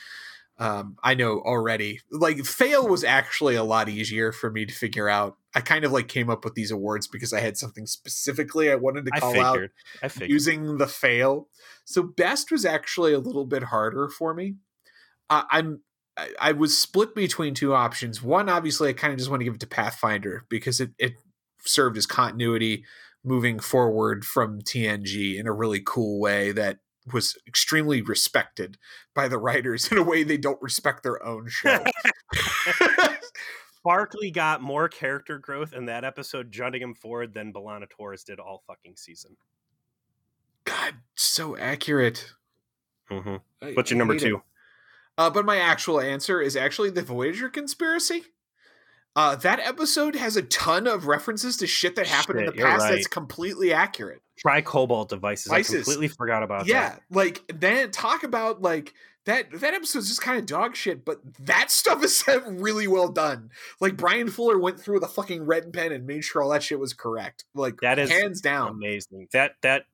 [0.58, 2.00] Um, I know already.
[2.12, 5.36] Like fail was actually a lot easier for me to figure out.
[5.54, 8.74] I kind of like came up with these awards because I had something specifically I
[8.74, 9.70] wanted to call I out
[10.02, 11.48] I using the fail.
[11.86, 14.56] So best was actually a little bit harder for me.
[15.30, 15.80] Uh, I'm
[16.16, 18.22] I, I was split between two options.
[18.22, 21.14] One, obviously, I kind of just want to give it to Pathfinder because it it
[21.64, 22.84] served as continuity
[23.24, 26.78] moving forward from TNG in a really cool way that
[27.12, 28.78] was extremely respected
[29.14, 31.84] by the writers in a way they don't respect their own show.
[33.82, 38.40] Barclay got more character growth in that episode, jutting him forward than B'Elanna Torres did
[38.40, 39.36] all fucking season.
[40.64, 42.32] God, so accurate.
[43.10, 43.74] Mm-hmm.
[43.74, 44.42] What's your number two?
[45.18, 48.24] Uh, but my actual answer is actually the Voyager conspiracy.
[49.16, 52.62] Uh, that episode has a ton of references to shit that happened shit, in the
[52.62, 52.92] past right.
[52.92, 54.22] that's completely accurate.
[54.36, 55.44] Tricobalt devices.
[55.44, 55.74] devices.
[55.74, 57.02] I completely forgot about yeah, that.
[57.10, 58.92] Yeah, like then talk about like
[59.24, 63.50] that that episode's just kind of dog shit, but that stuff is really well done.
[63.80, 66.80] Like Bryan Fuller went through the fucking red pen and made sure all that shit
[66.80, 67.44] was correct.
[67.54, 69.28] Like that is hands down amazing.
[69.32, 69.84] That that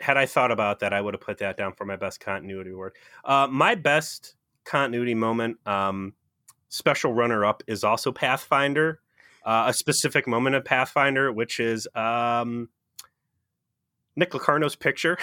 [0.00, 2.70] had I thought about that, I would have put that down for my best continuity
[2.70, 2.94] award.
[3.24, 5.58] Uh, my best continuity moment.
[5.66, 6.14] Um,
[6.70, 9.00] special runner up is also Pathfinder,
[9.44, 12.70] uh, a specific moment of Pathfinder, which is um,
[14.16, 15.18] Nick Locarno's picture.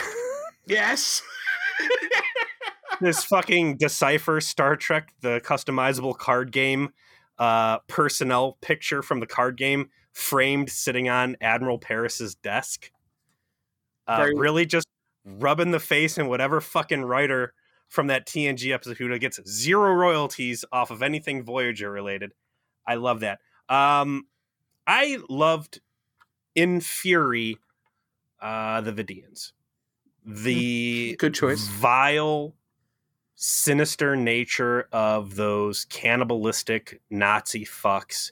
[0.67, 1.23] yes.
[3.01, 6.93] this fucking decipher Star Trek, the customizable card game
[7.39, 12.91] uh, personnel picture from the card game, framed sitting on Admiral Paris's desk.
[14.07, 14.88] Uh, really just
[15.25, 17.53] rubbing the face in whatever fucking writer
[17.88, 22.34] from that TNG episode who gets zero royalties off of anything Voyager related.
[22.86, 23.39] I love that.
[23.69, 24.28] Um,
[24.86, 25.82] I loved
[26.56, 27.58] in Fury
[28.41, 29.52] uh, the Vidians.
[30.26, 31.67] The good choice.
[31.67, 32.54] Vile,
[33.36, 38.32] sinister nature of those cannibalistic Nazi fucks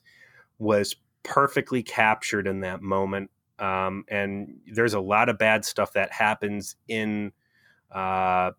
[0.60, 3.32] was perfectly captured in that moment.
[3.60, 7.32] Um, and there's a lot of bad stuff that happens in
[7.91, 8.52] uh,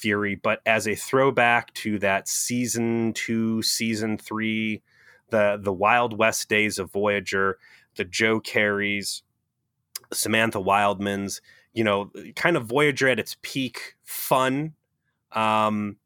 [0.00, 4.82] Fury, but as a throwback to that season two, season three,
[5.28, 7.58] the the Wild West days of Voyager,
[7.96, 9.22] the Joe Careys,
[10.12, 11.40] Samantha Wildmans,
[11.72, 14.72] you know, kind of Voyager at its peak fun.
[15.32, 15.96] Um,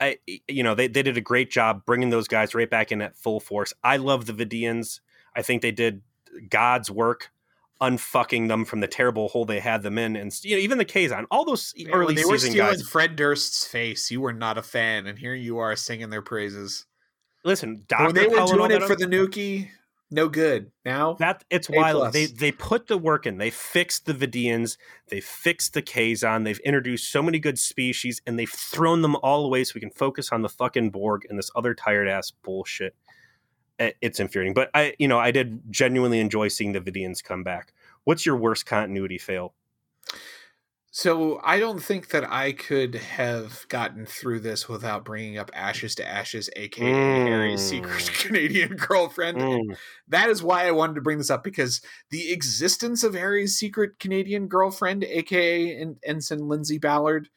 [0.00, 3.02] I, you know, they, they did a great job bringing those guys right back in
[3.02, 3.74] at full force.
[3.84, 5.00] I love the Vidians.
[5.34, 6.02] I think they did
[6.48, 7.31] God's work
[7.82, 10.84] unfucking them from the terrible hole they had them in, and you know even the
[10.84, 12.82] Kazon, all those yeah, early they were stealing guys.
[12.82, 14.10] Fred Durst's face.
[14.10, 16.86] You were not a fan, and here you are singing their praises.
[17.44, 18.04] Listen, Dr.
[18.04, 19.68] when they were doing it for the Nuki,
[20.12, 20.70] no good.
[20.84, 21.96] Now that it's A wild.
[22.02, 22.12] Plus.
[22.12, 23.38] They they put the work in.
[23.38, 24.76] They fixed the Vidians.
[25.08, 26.44] They fixed the Kazon.
[26.44, 29.90] They've introduced so many good species, and they've thrown them all away so we can
[29.90, 32.94] focus on the fucking Borg and this other tired ass bullshit.
[33.78, 34.54] It's infuriating.
[34.54, 37.72] But I, you know, I did genuinely enjoy seeing the Vidians come back.
[38.04, 39.54] What's your worst continuity fail?
[40.94, 45.94] So I don't think that I could have gotten through this without bringing up Ashes
[45.94, 47.26] to Ashes, aka mm.
[47.26, 49.38] Harry's secret Canadian girlfriend.
[49.38, 49.76] Mm.
[50.08, 51.80] That is why I wanted to bring this up because
[52.10, 57.30] the existence of Harry's secret Canadian girlfriend, aka Ensign Lindsay Ballard,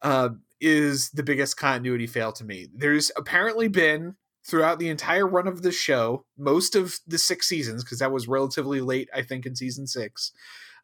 [0.00, 2.68] uh, is the biggest continuity fail to me.
[2.74, 7.82] There's apparently been throughout the entire run of the show, most of the six seasons,
[7.82, 10.32] because that was relatively late, I think, in season six,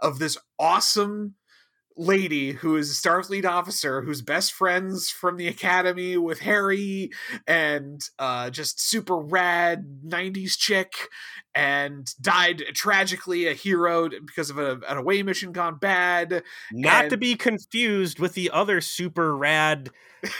[0.00, 1.34] of this awesome
[1.96, 7.10] lady who is a Starfleet officer who's best friends from the academy with Harry
[7.46, 10.94] and uh, just super rad 90s chick
[11.54, 16.42] and died tragically a hero because of a, an away mission gone bad.
[16.72, 17.10] Not and...
[17.10, 19.90] to be confused with the other super rad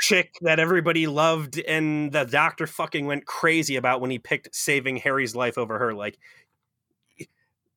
[0.00, 4.96] chick that everybody loved and the doctor fucking went crazy about when he picked saving
[4.96, 5.94] Harry's life over her.
[5.94, 6.18] Like,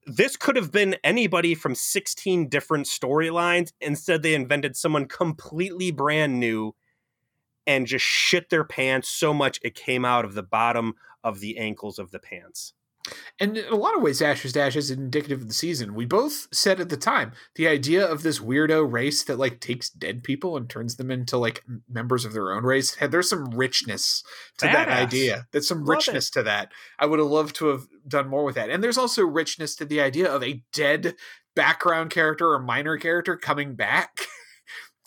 [0.06, 3.72] this could have been anybody from 16 different storylines.
[3.80, 6.76] Instead, they invented someone completely brand new
[7.66, 11.58] and just shit their pants so much it came out of the bottom of the
[11.58, 12.74] ankles of the pants.
[13.38, 15.94] And in a lot of ways, Ashes Dash is indicative of the season.
[15.94, 19.90] We both said at the time the idea of this weirdo race that like takes
[19.90, 22.96] dead people and turns them into like members of their own race.
[22.96, 24.24] Had there's some richness
[24.60, 24.72] to Badass.
[24.72, 25.48] that idea.
[25.52, 26.34] There's some Love richness it.
[26.34, 26.72] to that.
[26.98, 28.70] I would have loved to have done more with that.
[28.70, 31.16] And there's also richness to the idea of a dead
[31.56, 34.22] background character or minor character coming back.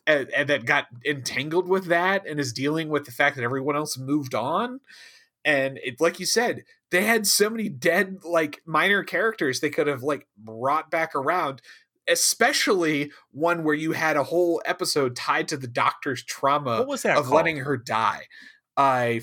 [0.06, 3.76] and, and that got entangled with that and is dealing with the fact that everyone
[3.76, 4.80] else moved on.
[5.44, 9.86] And it like you said they had so many dead like minor characters they could
[9.86, 11.62] have like brought back around
[12.08, 17.02] especially one where you had a whole episode tied to the doctor's trauma what was
[17.02, 17.36] that of called?
[17.36, 18.22] letting her die.
[18.76, 19.22] I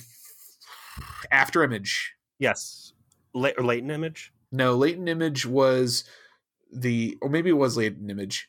[1.32, 2.14] after image.
[2.40, 2.94] Yes.
[3.34, 4.32] La- latent image?
[4.52, 6.04] No latent image was
[6.72, 8.48] the or maybe it was latent image.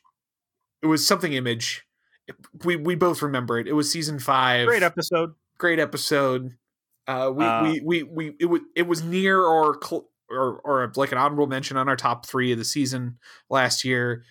[0.81, 1.85] It was something image
[2.63, 6.55] we we both remember it it was season five great episode great episode
[7.07, 10.91] uh, we, uh, we, we, we, it, w- it was near or, cl- or, or
[10.95, 13.17] like an honorable mention on our top three of the season
[13.49, 14.23] last year.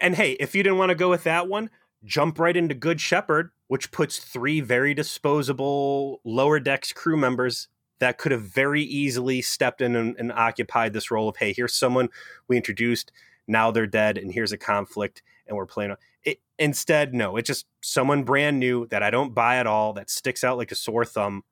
[0.00, 1.70] And hey, if you didn't want to go with that one,
[2.04, 8.18] jump right into Good Shepherd, which puts three very disposable lower decks crew members that
[8.18, 12.08] could have very easily stepped in and, and occupied this role of, hey, here's someone
[12.46, 13.10] we introduced,
[13.48, 15.94] now they're dead, and here's a conflict, and we're playing.
[16.26, 20.10] It, instead, no, it's just someone brand new that I don't buy at all, that
[20.10, 21.44] sticks out like a sore thumb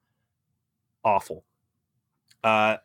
[1.02, 1.44] awful.
[2.42, 2.76] Uh,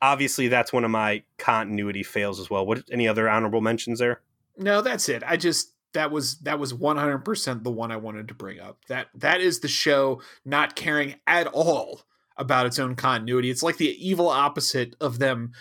[0.00, 2.64] obviously, that's one of my continuity fails as well.
[2.64, 4.20] What any other honorable mentions there?
[4.56, 5.22] No, that's it.
[5.26, 8.78] I just that was that was 100% the one I wanted to bring up.
[8.88, 12.02] That that is the show not caring at all
[12.36, 13.50] about its own continuity.
[13.50, 15.52] It's like the evil opposite of them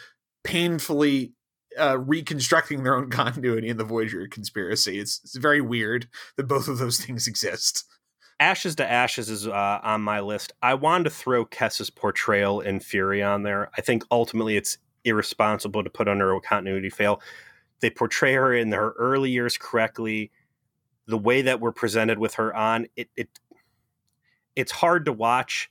[0.43, 1.33] painfully
[1.79, 4.99] uh, reconstructing their own continuity in the Voyager conspiracy.
[4.99, 7.85] It's, it's very weird that both of those things exist.
[8.39, 10.53] Ashes to Ashes is uh, on my list.
[10.61, 13.69] I wanted to throw Kes's portrayal in Fury on there.
[13.77, 17.21] I think ultimately it's irresponsible to put under a continuity fail.
[17.81, 20.31] They portray her in her early years correctly.
[21.07, 23.29] The way that we're presented with her on it, it
[24.55, 25.69] it's hard to watch.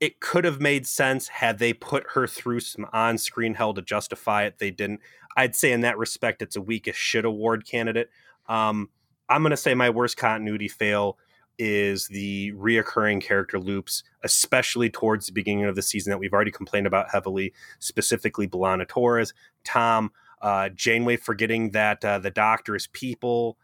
[0.00, 4.44] It could have made sense had they put her through some on-screen hell to justify
[4.44, 4.58] it.
[4.58, 5.00] They didn't.
[5.36, 8.10] I'd say in that respect, it's a weakest shit award candidate.
[8.48, 8.90] Um,
[9.28, 11.18] I'm going to say my worst continuity fail
[11.58, 16.50] is the reoccurring character loops, especially towards the beginning of the season that we've already
[16.50, 22.86] complained about heavily, specifically B'Elanna Torres, Tom, uh, Janeway forgetting that uh, the Doctor is
[22.86, 23.58] people,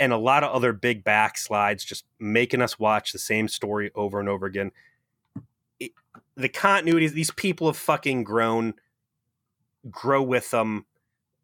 [0.00, 4.18] and a lot of other big backslides, just making us watch the same story over
[4.18, 4.72] and over again.
[5.78, 5.92] It,
[6.34, 8.74] the continuity, these people have fucking grown.
[9.90, 10.86] Grow with them.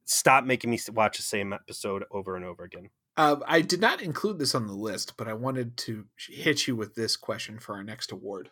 [0.04, 2.90] Stop making me watch the same episode over and over again.
[3.16, 6.74] Uh, I did not include this on the list, but I wanted to hit you
[6.74, 8.50] with this question for our next award.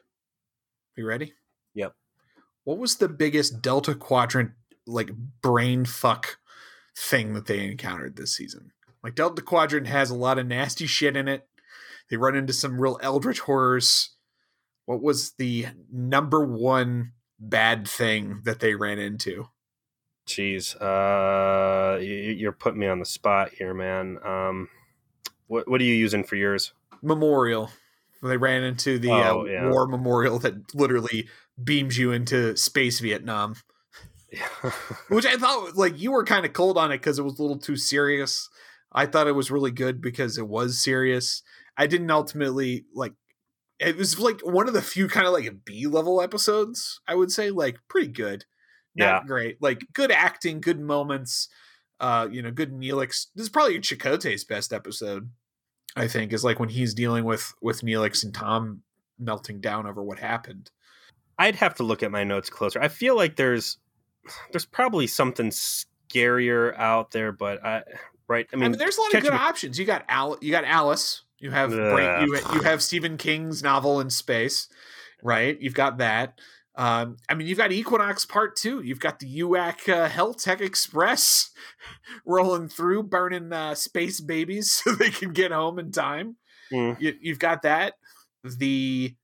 [0.96, 1.34] You ready?
[1.74, 1.94] Yep.
[2.64, 4.52] What was the biggest Delta Quadrant
[4.86, 5.10] like
[5.42, 6.38] brain fuck
[6.96, 8.70] thing that they encountered this season?
[9.02, 11.48] Like Delta Quadrant has a lot of nasty shit in it.
[12.08, 14.10] They run into some real eldritch horrors.
[14.86, 19.48] What was the number one bad thing that they ran into?
[20.26, 24.18] Jeez, uh, you're putting me on the spot here, man.
[24.24, 24.68] Um,
[25.48, 26.72] what what are you using for yours?
[27.02, 27.70] Memorial.
[28.22, 29.68] They ran into the oh, uh, yeah.
[29.68, 31.28] war memorial that literally
[31.62, 33.56] beams you into space Vietnam.
[34.32, 34.46] Yeah.
[35.08, 37.42] Which I thought like you were kind of cold on it because it was a
[37.42, 38.48] little too serious.
[38.92, 41.42] I thought it was really good because it was serious.
[41.76, 43.14] I didn't ultimately like
[43.80, 47.00] it was like one of the few kind of like B level episodes.
[47.08, 48.44] I would say like pretty good,
[48.94, 49.26] not yeah.
[49.26, 51.48] great, like good acting, good moments.
[52.00, 53.26] Uh, you know, good Neelix.
[53.34, 55.30] This is probably Chakotay's best episode.
[55.94, 58.82] I think is like when he's dealing with with Neelix and Tom
[59.18, 60.70] melting down over what happened.
[61.38, 62.80] I'd have to look at my notes closer.
[62.80, 63.78] I feel like there's
[64.50, 67.82] there's probably something scarier out there, but I
[68.28, 68.46] right.
[68.52, 69.38] I mean, I mean there's a lot of good me.
[69.38, 69.78] options.
[69.78, 71.22] You got Al, you got Alice.
[71.38, 74.68] You have you, you have Stephen King's novel in space,
[75.24, 75.60] right?
[75.60, 76.38] You've got that.
[76.74, 78.80] Um, I mean, you've got Equinox Part Two.
[78.82, 81.50] You've got the UAC uh, Helltech Express
[82.26, 86.36] rolling through, burning uh, space babies so they can get home in time.
[86.72, 87.00] Mm.
[87.00, 87.94] You, you've got that.
[88.44, 89.14] The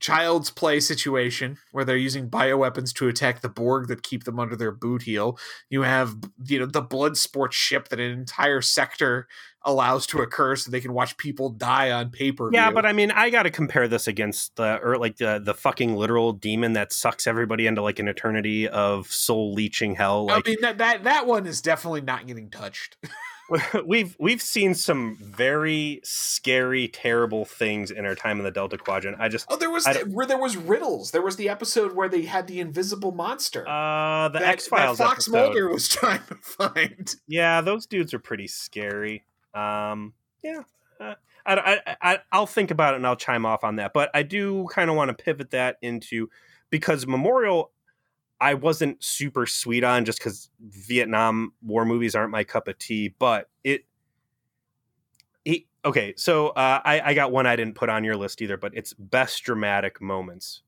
[0.00, 4.56] child's play situation where they're using bioweapons to attack the Borg that keep them under
[4.56, 5.38] their boot heel.
[5.70, 9.28] You have you know the blood sport ship that an entire sector
[9.62, 12.50] allows to occur so they can watch people die on paper.
[12.52, 15.54] Yeah, but I mean, I got to compare this against the or like the the
[15.54, 20.26] fucking literal demon that sucks everybody into like an eternity of soul leeching hell.
[20.26, 22.96] Like, I mean that that that one is definitely not getting touched.
[23.86, 29.16] we've we've seen some very scary, terrible things in our time in the Delta Quadrant.
[29.20, 31.12] I just oh, there was the, where there was riddles.
[31.12, 33.66] There was the episode where they had the invisible monster.
[33.66, 34.98] Uh, the X Files.
[34.98, 35.32] Fox episode.
[35.32, 37.14] Mulder was trying to find.
[37.26, 39.24] Yeah, those dudes are pretty scary.
[39.54, 40.62] Um, yeah,
[41.00, 41.14] uh,
[41.46, 43.92] I, I, I I'll think about it and I'll chime off on that.
[43.94, 46.28] But I do kind of want to pivot that into
[46.70, 47.70] because Memorial
[48.40, 53.14] I wasn't super sweet on just because Vietnam War movies aren't my cup of tea,
[53.18, 53.84] but it.
[55.44, 58.56] it okay, so uh, I, I got one I didn't put on your list either,
[58.56, 60.62] but it's best dramatic moments,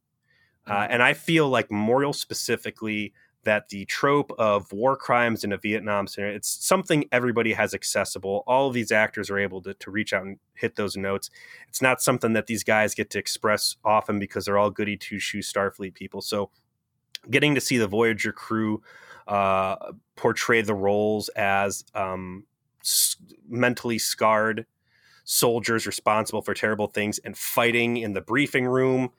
[0.66, 0.92] uh, mm-hmm.
[0.92, 3.12] and I feel like Memorial specifically
[3.44, 8.44] that the trope of war crimes in a Vietnam scenario, it's something everybody has accessible.
[8.46, 11.30] All of these actors are able to, to reach out and hit those notes.
[11.68, 15.18] It's not something that these guys get to express often because they're all goody two
[15.18, 16.20] shoe Starfleet people.
[16.20, 16.50] So
[17.28, 18.82] getting to see the Voyager crew
[19.26, 19.76] uh,
[20.16, 22.44] portray the roles as um,
[22.80, 23.16] s-
[23.48, 24.66] mentally scarred
[25.24, 29.10] soldiers responsible for terrible things and fighting in the briefing room.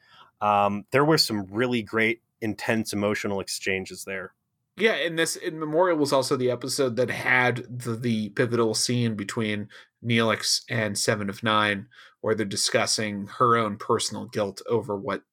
[0.42, 4.34] Um, there were some really great, intense emotional exchanges there.
[4.78, 9.16] Yeah, and this in Memorial was also the episode that had the, the pivotal scene
[9.16, 9.70] between
[10.04, 11.88] Neelix and Seven of Nine,
[12.22, 15.24] where they're discussing her own personal guilt over what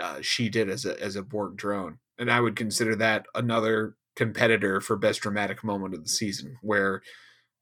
[0.00, 3.96] uh, she did as a as a Borg drone, and I would consider that another
[4.14, 7.02] competitor for best dramatic moment of the season, where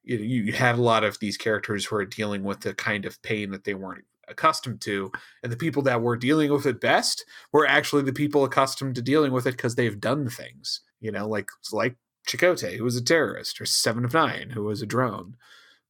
[0.02, 3.04] you know, you had a lot of these characters who are dealing with the kind
[3.04, 5.10] of pain that they weren't accustomed to,
[5.42, 9.02] and the people that were dealing with it best were actually the people accustomed to
[9.02, 13.04] dealing with it because they've done things, you know, like like Chakotay, who was a
[13.04, 15.36] terrorist, or Seven of Nine, who was a drone.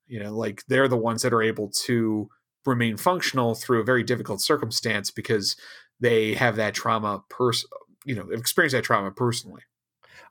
[0.06, 2.28] You know, like they're the ones that are able to
[2.66, 5.56] remain functional through a very difficult circumstance because
[6.00, 7.66] they have that trauma pers-
[8.04, 9.62] you know experience that trauma personally.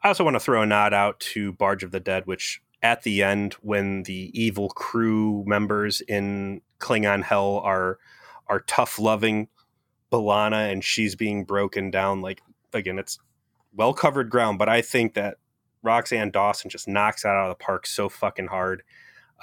[0.01, 3.03] I also want to throw a nod out to barge of the dead which at
[3.03, 7.97] the end when the evil crew members in klingon hell are
[8.47, 9.47] are tough loving
[10.11, 12.41] B'Elanna and she's being broken down like
[12.73, 13.17] again it's
[13.73, 15.37] well covered ground but i think that
[15.83, 18.83] roxann dawson just knocks that out of the park so fucking hard.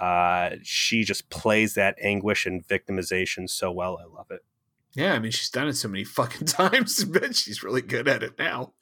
[0.01, 4.41] Uh, she just plays that anguish and victimization so well i love it
[4.95, 8.23] yeah, I mean, she's done it so many fucking times, but she's really good at
[8.23, 8.75] it now.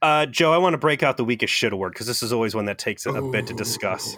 [0.00, 2.54] Uh, Joe, I want to break out the weakest shit award because this is always
[2.54, 4.16] one that takes a, a bit to discuss.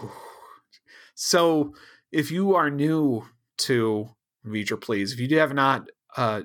[1.15, 1.75] So,
[2.11, 3.27] if you are new
[3.59, 4.09] to
[4.47, 6.43] V'ger Please, if you have not uh,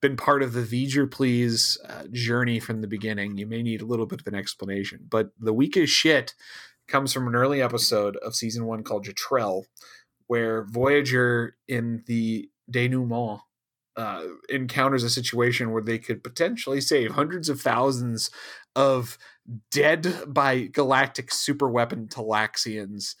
[0.00, 3.86] been part of the V'ger Please uh, journey from the beginning, you may need a
[3.86, 5.06] little bit of an explanation.
[5.08, 6.34] But the weakest shit
[6.88, 9.64] comes from an early episode of season one called Jetrel,
[10.26, 13.40] where Voyager in the denouement
[13.96, 18.30] uh, encounters a situation where they could potentially save hundreds of thousands
[18.74, 19.18] of
[19.70, 23.14] dead by galactic superweapon Talaxians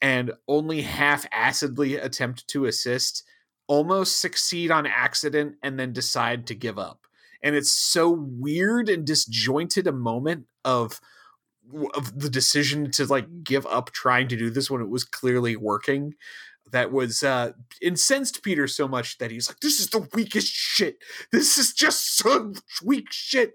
[0.00, 3.24] and only half acidly attempt to assist,
[3.66, 7.06] almost succeed on accident, and then decide to give up.
[7.42, 11.00] And it's so weird and disjointed a moment of
[11.94, 15.54] of the decision to like give up trying to do this when it was clearly
[15.54, 16.14] working
[16.72, 17.52] that was uh,
[17.82, 20.98] incensed Peter so much that he's like, "This is the weakest shit.
[21.32, 23.54] This is just some weak shit."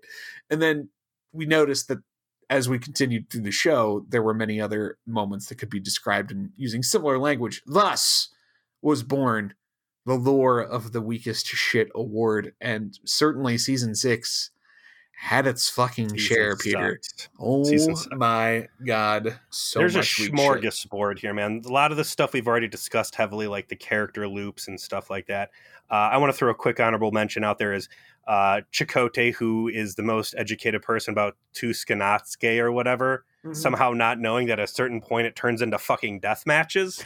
[0.50, 0.90] And then
[1.32, 2.00] we noticed that
[2.50, 6.32] as we continued through the show, there were many other moments that could be described
[6.32, 7.62] in using similar language.
[7.66, 8.30] Thus
[8.82, 9.56] was born
[10.06, 14.52] the lore of the weakest shit award, and certainly season six
[15.18, 17.00] had its fucking Season share, Peter.
[17.40, 17.64] Oh
[18.12, 21.62] my god, so there's a smorgasbord here, man.
[21.66, 25.10] A lot of the stuff we've already discussed heavily, like the character loops and stuff
[25.10, 25.50] like that.
[25.90, 27.90] Uh, I want to throw a quick honorable mention out there is
[28.28, 33.54] uh, Chakotay, who is the most educated person about Tsunkatse or whatever, mm-hmm.
[33.54, 37.04] somehow not knowing that at a certain point it turns into fucking death matches.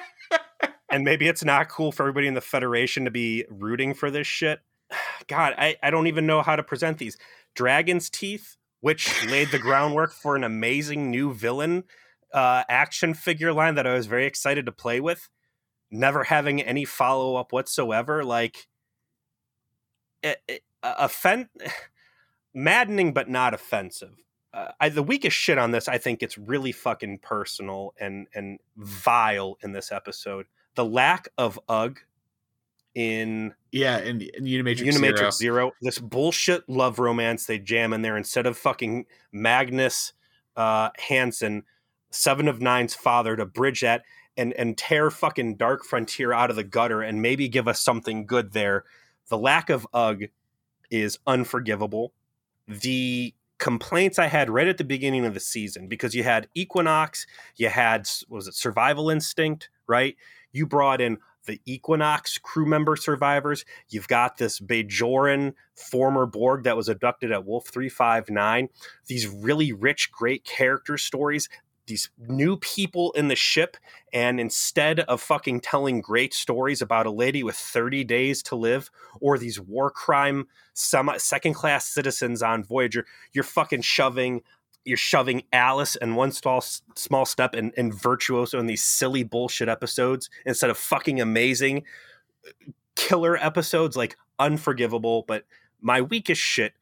[0.90, 4.26] and maybe it's not cool for everybody in the Federation to be rooting for this
[4.26, 4.60] shit.
[5.28, 7.16] God, I, I don't even know how to present these.
[7.54, 11.84] Dragon's Teeth, which laid the groundwork for an amazing new villain
[12.32, 15.28] uh, action figure line that I was very excited to play with,
[15.90, 18.24] never having any follow up whatsoever.
[18.24, 18.68] Like,
[20.22, 21.48] it, it, offend,
[22.54, 24.24] maddening, but not offensive.
[24.52, 28.58] Uh, I, the weakest shit on this, I think it's really fucking personal and and
[28.76, 30.46] vile in this episode.
[30.74, 32.00] The lack of Ugg
[32.94, 35.30] in yeah in, in Unimatrix, Unimatrix Zero.
[35.30, 35.72] Zero.
[35.82, 40.12] This bullshit love romance they jam in there instead of fucking Magnus
[40.56, 41.62] uh, Hansen,
[42.10, 44.02] Seven of Nine's father, to bridge that
[44.36, 48.26] and and tear fucking Dark Frontier out of the gutter and maybe give us something
[48.26, 48.84] good there.
[49.28, 50.28] The lack of Ugg
[50.90, 52.12] is unforgivable.
[52.66, 57.26] The complaints I had right at the beginning of the season because you had Equinox,
[57.56, 60.16] you had was it Survival Instinct, right?
[60.52, 61.18] You brought in
[61.48, 63.64] the Equinox crew member survivors.
[63.88, 68.68] You've got this Bajoran former Borg that was abducted at Wolf 359.
[69.08, 71.48] These really rich, great character stories.
[71.88, 73.78] These new people in the ship,
[74.12, 78.90] and instead of fucking telling great stories about a lady with 30 days to live
[79.22, 84.42] or these war crime second class citizens on Voyager, you're fucking shoving
[84.84, 89.68] you're shoving Alice and one small small step and, and virtuoso in these silly bullshit
[89.68, 91.84] episodes instead of fucking amazing
[92.46, 95.44] uh, killer episodes like unforgivable but
[95.80, 96.72] my weakest shit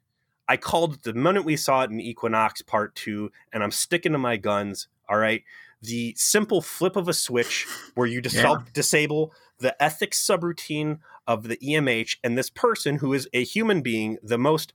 [0.49, 4.13] i called it the minute we saw it in equinox part two and i'm sticking
[4.13, 5.43] to my guns all right
[5.83, 8.57] the simple flip of a switch where you dis- yeah.
[8.73, 14.17] disable the ethics subroutine of the emh and this person who is a human being
[14.23, 14.73] the most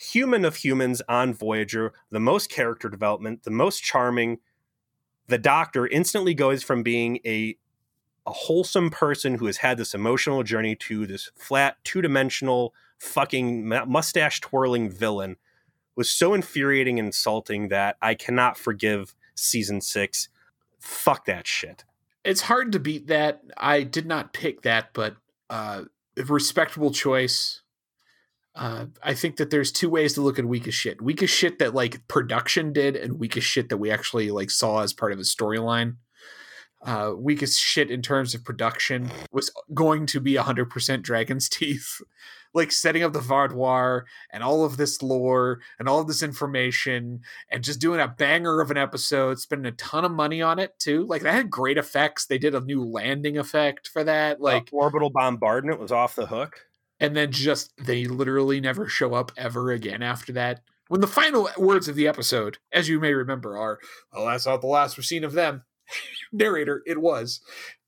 [0.00, 4.38] human of humans on Voyager, the most character development, the most charming.
[5.26, 7.56] The doctor instantly goes from being a
[8.26, 13.66] a wholesome person who has had this emotional journey to this flat, two dimensional, fucking
[13.66, 15.36] mustache twirling villain
[15.96, 20.28] was so infuriating and insulting that I cannot forgive season six.
[20.78, 21.84] Fuck that shit.
[22.24, 23.42] It's hard to beat that.
[23.56, 25.16] I did not pick that, but
[25.48, 25.84] uh,
[26.16, 27.62] respectable choice
[28.54, 31.00] uh, I think that there's two ways to look at weakest shit.
[31.00, 34.92] Weakest shit that like production did, and weakest shit that we actually like saw as
[34.92, 35.96] part of a storyline.
[36.82, 42.00] Uh, weakest shit in terms of production was going to be 100% Dragon's Teeth.
[42.54, 47.20] like setting up the Vaadwaur and all of this lore and all of this information
[47.50, 50.76] and just doing a banger of an episode, spending a ton of money on it
[50.78, 51.04] too.
[51.06, 52.24] Like that had great effects.
[52.24, 54.40] They did a new landing effect for that.
[54.40, 56.64] Like uh, orbital bombardment was off the hook
[57.00, 60.60] and then just they literally never show up ever again after that.
[60.88, 63.78] When the final words of the episode, as you may remember, are,
[64.12, 65.64] "Well, that's not the last we've seen of them."
[66.32, 67.40] Narrator, it was,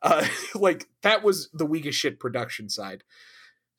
[0.03, 3.05] uh, like that was the weakest shit production side.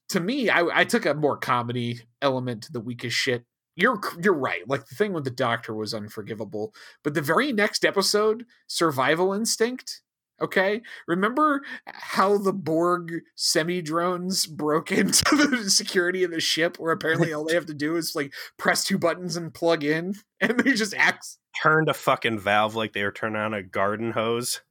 [0.10, 3.46] To me, I, I took a more comedy element to the weakest shit.
[3.76, 4.68] You're you're right.
[4.68, 6.74] Like the thing with the doctor was unforgivable,
[7.04, 10.03] but the very next episode, Survival Instinct,
[10.44, 10.82] Okay.
[11.08, 17.32] Remember how the Borg semi drones broke into the security of the ship where apparently
[17.32, 20.74] all they have to do is like press two buttons and plug in and they
[20.74, 24.62] just act turned a fucking valve like they were turning on a garden hose.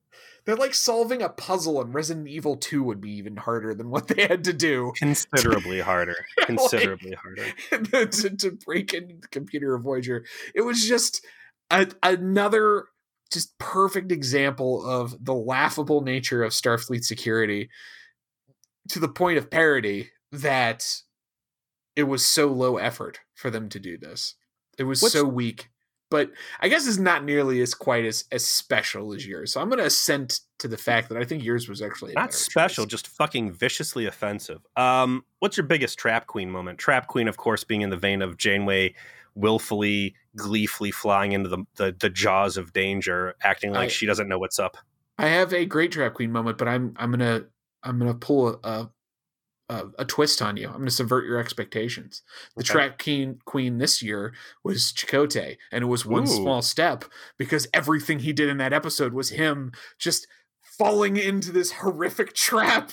[0.44, 4.08] They're like solving a puzzle and Resident Evil 2 would be even harder than what
[4.08, 4.92] they had to do.
[4.96, 6.16] Considerably harder.
[6.40, 8.06] Considerably like, harder.
[8.06, 10.24] to, to break into the computer of Voyager.
[10.52, 11.24] It was just
[11.70, 12.86] a, another
[13.32, 17.70] just perfect example of the laughable nature of Starfleet security
[18.88, 21.02] to the point of parody that
[21.96, 24.34] it was so low effort for them to do this.
[24.78, 25.68] It was What's, so weak.
[26.10, 26.30] But
[26.60, 29.52] I guess it's not nearly as quite as as special as yours.
[29.52, 32.34] So I'm going to assent to the fact that I think yours was actually not
[32.34, 32.90] special, choice.
[32.90, 34.60] just fucking viciously offensive.
[34.76, 36.78] Um, what's your biggest Trap Queen moment?
[36.78, 38.94] Trap Queen, of course, being in the vein of Janeway
[39.34, 44.28] willfully, gleefully flying into the, the, the jaws of danger, acting like I, she doesn't
[44.28, 44.76] know what's up.
[45.18, 47.44] I have a great drag queen moment, but I'm I'm gonna
[47.82, 48.88] I'm gonna pull a
[49.68, 50.68] a, a twist on you.
[50.68, 52.22] I'm gonna subvert your expectations.
[52.56, 52.72] The okay.
[52.72, 56.26] drag queen queen this year was Chakotay, and it was one Ooh.
[56.26, 57.04] small step
[57.38, 60.26] because everything he did in that episode was him just
[60.60, 62.90] falling into this horrific trap.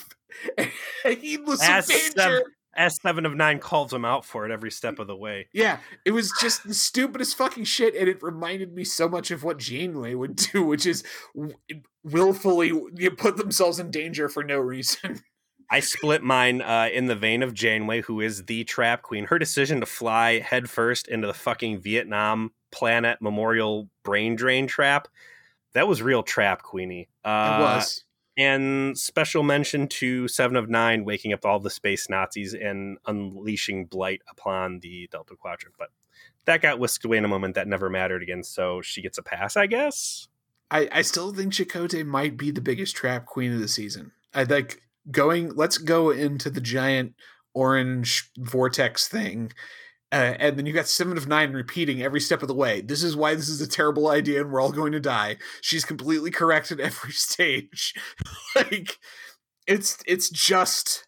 [1.04, 2.44] needless That's adventure.
[2.80, 5.48] S7 of 9 calls him out for it every step of the way.
[5.52, 9.44] Yeah, it was just the stupidest fucking shit, and it reminded me so much of
[9.44, 11.04] what Janeway would do, which is
[12.02, 15.20] willfully you put themselves in danger for no reason.
[15.72, 19.26] I split mine uh, in the vein of Janeway, who is the trap queen.
[19.26, 25.06] Her decision to fly headfirst into the fucking Vietnam planet memorial brain drain trap,
[25.74, 27.08] that was real trap queenie.
[27.24, 28.04] Uh, it was.
[28.40, 33.84] And special mention to Seven of Nine waking up all the space Nazis and unleashing
[33.84, 35.74] blight upon the Delta Quadrant.
[35.78, 35.90] But
[36.46, 37.54] that got whisked away in a moment.
[37.54, 38.42] That never mattered again.
[38.42, 40.28] So she gets a pass, I guess.
[40.70, 44.12] I, I still think Chakotay might be the biggest trap queen of the season.
[44.32, 44.80] I think
[45.10, 47.16] going let's go into the giant
[47.52, 49.52] orange vortex thing
[50.12, 52.80] uh, and then you got seven of nine repeating every step of the way.
[52.80, 55.36] This is why this is a terrible idea and we're all going to die.
[55.60, 57.94] She's completely correct at every stage.
[58.56, 58.98] Like
[59.68, 61.06] it's it's just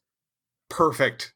[0.71, 1.35] perfect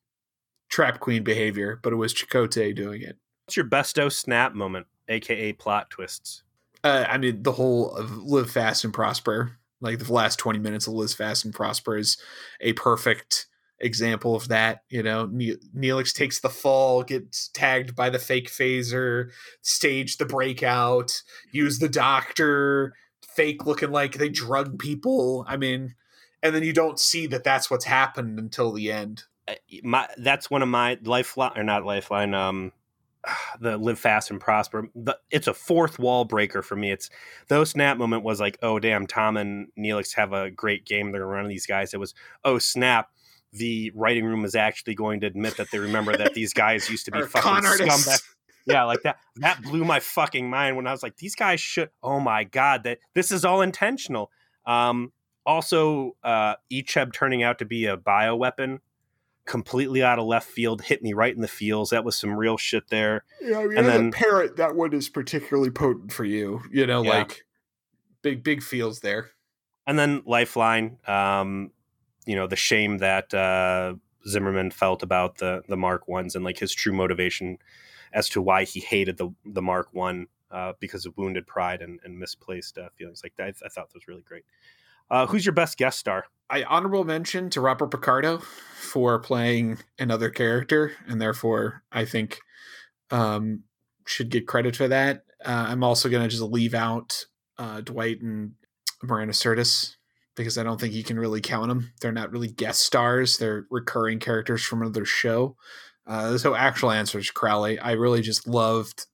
[0.70, 3.16] trap queen behavior but it was Chakotay doing it.
[3.44, 6.44] What's your besto snap moment aka plot twists?
[6.84, 10.86] Uh, i mean the whole of live fast and prosper like the last 20 minutes
[10.86, 12.16] of live Fast and Prosper is
[12.60, 13.46] a perfect
[13.80, 14.82] example of that.
[14.88, 19.30] You know, ne- Neelix takes the fall, gets tagged by the fake phaser,
[19.62, 21.22] stage the breakout,
[21.52, 25.44] use the doctor, fake looking like they drug people.
[25.48, 25.94] I mean,
[26.42, 29.24] and then you don't see that that's what's happened until the end.
[29.48, 32.72] Uh, my that's one of my lifeline or not lifeline um
[33.60, 34.88] the live fast and prosper.
[34.94, 36.90] The, it's a fourth wall breaker for me.
[36.90, 37.10] It's
[37.48, 41.12] those snap moment was like, oh damn, Tom and Neelix have a great game.
[41.12, 41.94] They're running these guys.
[41.94, 42.14] It was
[42.44, 43.10] oh snap.
[43.56, 47.04] The writing room is actually going to admit that they remember that these guys used
[47.06, 48.22] to be fucking scumbags.
[48.66, 49.18] Yeah, like that.
[49.36, 51.90] That blew my fucking mind when I was like, these guys should.
[52.02, 54.30] Oh my god, that this is all intentional.
[54.66, 55.12] Um,
[55.44, 58.80] also, uh, Icheb turning out to be a bio weapon
[59.46, 61.90] completely out of left field, hit me right in the feels.
[61.90, 63.24] That was some real shit there.
[63.40, 66.60] Yeah, I mean, and then parrot, that one is particularly potent for you.
[66.70, 67.10] You know, yeah.
[67.10, 67.46] like
[68.22, 69.30] big big feels there.
[69.86, 71.70] And then Lifeline, um,
[72.26, 73.94] you know, the shame that uh,
[74.28, 77.58] Zimmerman felt about the the Mark ones and like his true motivation
[78.12, 82.00] as to why he hated the the Mark one uh, because of wounded pride and,
[82.04, 83.44] and misplaced uh, feelings like that.
[83.44, 84.44] I, I thought that was really great.
[85.10, 86.26] Uh, who's your best guest star?
[86.50, 92.38] I honorable mention to Robert Picardo for playing another character, and therefore I think
[93.10, 93.64] um,
[94.04, 95.24] should get credit for that.
[95.44, 97.26] Uh, I'm also going to just leave out
[97.58, 98.52] uh, Dwight and
[99.02, 99.96] Marina Sirtis
[100.36, 101.92] because I don't think you can really count them.
[102.00, 105.56] They're not really guest stars; they're recurring characters from another show.
[106.06, 107.78] Uh, so, actual answer is Crowley.
[107.78, 109.06] I really just loved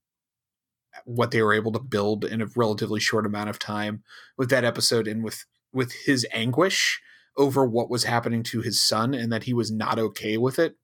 [1.05, 4.03] what they were able to build in a relatively short amount of time
[4.37, 7.01] with that episode and with with his anguish
[7.37, 10.77] over what was happening to his son and that he was not okay with it,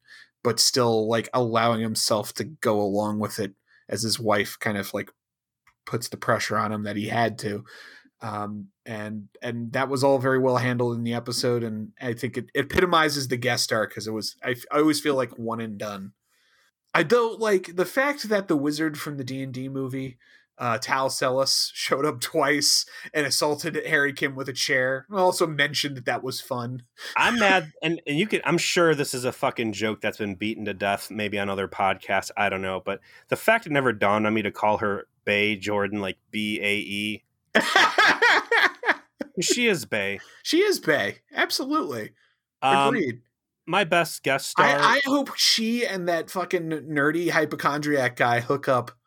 [0.42, 3.52] but still like allowing himself to go along with it
[3.88, 5.10] as his wife kind of like
[5.84, 7.64] puts the pressure on him that he had to.
[8.20, 12.36] Um, and and that was all very well handled in the episode, and I think
[12.36, 15.60] it, it epitomizes the guest star because it was I, I always feel like one
[15.60, 16.12] and done.
[16.94, 20.18] I don't like the fact that the wizard from the D and D movie
[20.58, 25.06] uh, Tal Celes showed up twice and assaulted Harry Kim with a chair.
[25.10, 26.82] I also mentioned that that was fun.
[27.16, 28.40] I'm mad, and, and you can.
[28.44, 31.68] I'm sure this is a fucking joke that's been beaten to death, maybe on other
[31.68, 32.30] podcasts.
[32.36, 35.56] I don't know, but the fact it never dawned on me to call her Bay
[35.56, 37.24] Jordan, like B A E.
[39.40, 40.18] She is Bay.
[40.42, 41.18] She is Bay.
[41.32, 42.10] Absolutely.
[42.60, 43.20] Um, Agreed.
[43.68, 44.66] My best guest star.
[44.66, 48.98] I, I hope she and that fucking nerdy hypochondriac guy hook up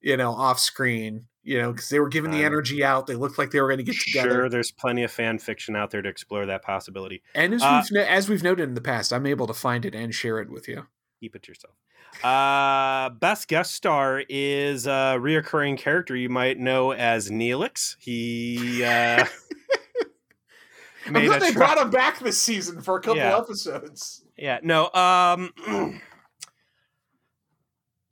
[0.00, 3.06] you know, off screen, you know, because they were giving the energy out.
[3.06, 4.30] They looked like they were going to get together.
[4.30, 7.22] Sure, there's plenty of fan fiction out there to explore that possibility.
[7.34, 9.94] And as, uh, we've, as we've noted in the past, I'm able to find it
[9.94, 10.86] and share it with you.
[11.20, 11.74] Keep it to yourself.
[12.22, 17.96] Uh, best guest star is a reoccurring character you might know as Neelix.
[18.00, 18.84] He.
[18.84, 19.24] Uh,
[21.06, 23.38] I'm glad they brought him back this season for a couple yeah.
[23.38, 24.24] episodes.
[24.36, 24.90] Yeah, no.
[24.92, 25.52] Um,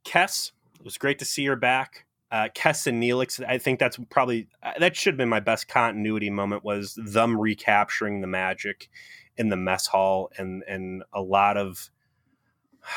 [0.05, 0.51] Kes
[0.83, 2.05] was great to see her back.
[2.31, 5.67] Uh, Kes and Neelix, I think that's probably uh, that should have been my best
[5.67, 8.89] continuity moment was them recapturing the magic
[9.37, 11.89] in the mess hall and and a lot of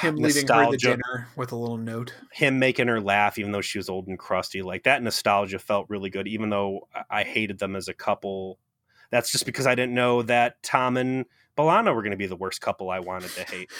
[0.00, 2.14] him leading her to dinner with a little note.
[2.32, 4.62] Him making her laugh, even though she was old and crusty.
[4.62, 8.58] Like that nostalgia felt really good, even though I hated them as a couple.
[9.10, 11.24] That's just because I didn't know that Tom and
[11.56, 13.70] B'Elanna were going to be the worst couple I wanted to hate.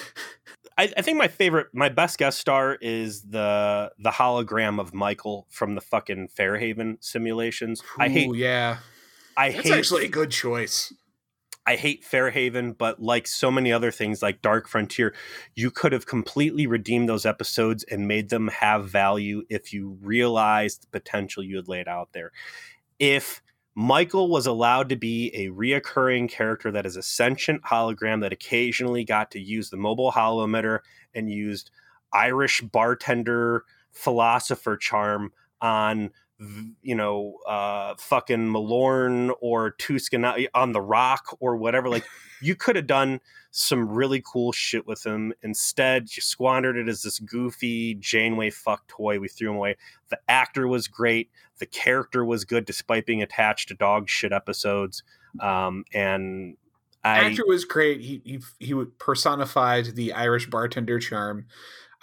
[0.77, 5.47] I, I, think my favorite, my best guest star is the the hologram of Michael
[5.51, 7.83] from the fucking Fairhaven simulations.
[7.83, 8.35] Ooh, I hate.
[8.35, 8.79] Yeah,
[9.37, 9.79] I That's hate.
[9.79, 10.93] Actually, a good choice.
[11.67, 15.15] I hate Fairhaven, but like so many other things like Dark Frontier,
[15.55, 20.83] you could have completely redeemed those episodes and made them have value if you realized
[20.83, 22.33] the potential you had laid out there.
[22.99, 23.43] If
[23.75, 29.05] Michael was allowed to be a reoccurring character that is a sentient hologram that occasionally
[29.05, 30.81] got to use the mobile holo-emitter
[31.15, 31.71] and used
[32.13, 36.11] Irish bartender philosopher charm on
[36.83, 40.25] you know, uh, fucking Malorn or Tuscan
[40.55, 41.89] on the Rock or whatever.
[41.89, 42.05] Like,
[42.41, 43.21] you could have done
[43.51, 45.35] some really cool shit with him.
[45.43, 49.19] Instead, you squandered it as this goofy Janeway fuck toy.
[49.19, 49.77] We threw him away.
[50.09, 51.31] The actor was great.
[51.59, 55.03] The character was good, despite being attached to dog shit episodes.
[55.41, 56.57] Um, and
[57.05, 58.01] I, actor was great.
[58.01, 61.47] He he he personified the Irish bartender charm.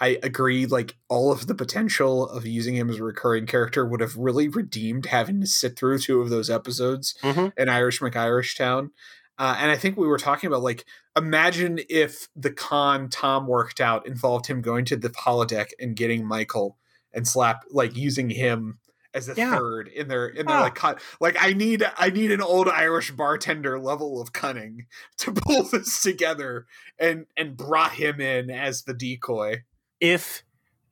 [0.00, 0.66] I agree.
[0.66, 4.48] Like all of the potential of using him as a recurring character would have really
[4.48, 7.48] redeemed having to sit through two of those episodes mm-hmm.
[7.60, 8.92] in Irish McIrish Town.
[9.38, 10.84] Uh, and I think we were talking about like
[11.16, 16.26] imagine if the con Tom worked out involved him going to the holodeck and getting
[16.26, 16.76] Michael
[17.12, 18.78] and slap like using him
[19.14, 19.56] as a yeah.
[19.56, 20.62] third in their in their ah.
[20.62, 24.86] like cut like I need I need an old Irish bartender level of cunning
[25.18, 26.66] to pull this together
[26.98, 29.62] and and brought him in as the decoy
[30.00, 30.42] if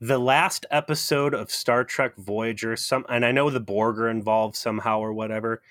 [0.01, 4.57] the last episode of Star Trek Voyager, some and I know the Borg are involved
[4.57, 5.63] somehow or whatever.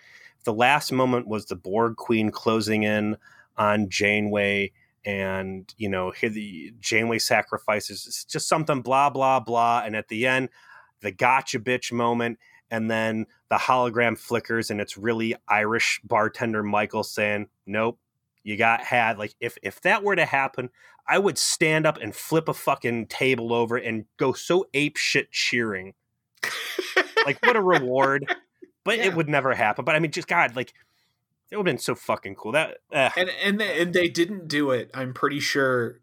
[0.45, 3.17] The last moment was the Borg Queen closing in
[3.57, 4.71] on Janeway,
[5.05, 8.05] and you know, here the Janeway sacrifices.
[8.07, 10.49] It's just something blah blah blah, and at the end,
[11.01, 12.39] the gotcha bitch moment,
[12.71, 17.99] and then the hologram flickers, and it's really Irish bartender Michael saying, "Nope,
[18.45, 20.69] you got had." Like if if that were to happen,
[21.05, 25.31] I would stand up and flip a fucking table over and go so ape shit
[25.31, 25.93] cheering.
[27.25, 28.33] like what a reward.
[28.85, 29.05] But yeah.
[29.05, 29.83] it would never happen.
[29.83, 30.71] But I mean, just God, like
[31.49, 32.51] it would have been so fucking cool.
[32.51, 33.09] That uh.
[33.17, 34.91] and and they, and they didn't do it.
[34.93, 36.01] I'm pretty sure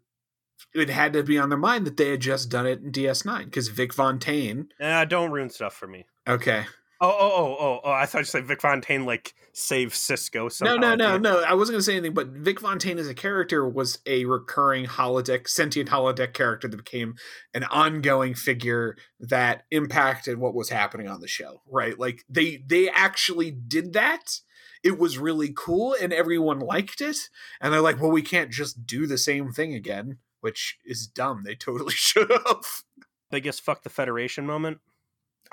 [0.73, 3.45] it had to be on their mind that they had just done it in DS9
[3.45, 4.69] because Vic Fontaine.
[4.79, 6.05] Uh, don't ruin stuff for me.
[6.27, 6.65] Okay.
[7.05, 7.91] Oh, oh, oh, oh, oh!
[7.91, 10.49] I thought you said Vic Fontaine like saved Sisko.
[10.49, 10.75] Somehow.
[10.75, 11.43] No, no, no, no.
[11.43, 14.85] I wasn't going to say anything, but Vic Fontaine as a character was a recurring
[14.85, 17.15] holodeck, sentient holodeck character that became
[17.53, 21.61] an ongoing figure that impacted what was happening on the show.
[21.69, 21.99] Right?
[21.99, 24.39] Like they they actually did that.
[24.81, 27.17] It was really cool, and everyone liked it.
[27.59, 31.43] And they're like, "Well, we can't just do the same thing again," which is dumb.
[31.43, 32.83] They totally should have.
[33.29, 34.79] Biggest fuck the Federation moment.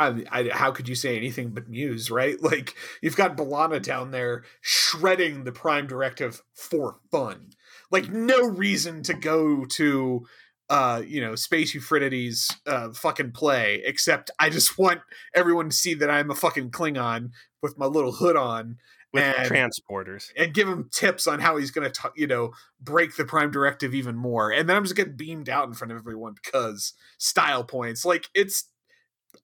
[0.00, 2.36] I, I, how could you say anything but Muse, right?
[2.50, 7.50] Like you've got B'Elanna down there shredding the Prime Directive for fun.
[7.92, 10.26] Like no reason to go to
[10.70, 15.00] uh, you know, Space Euripides uh, fucking play, except I just want
[15.34, 17.30] everyone to see that I'm a fucking Klingon
[17.60, 18.78] with my little hood on.
[19.12, 20.30] With and, transporters.
[20.36, 23.94] And give him tips on how he's going to, you know, break the Prime Directive
[23.94, 24.52] even more.
[24.52, 28.04] And then I'm just getting beamed out in front of everyone because style points.
[28.04, 28.68] Like, it's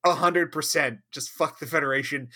[0.05, 2.29] hundred percent just fuck the federation.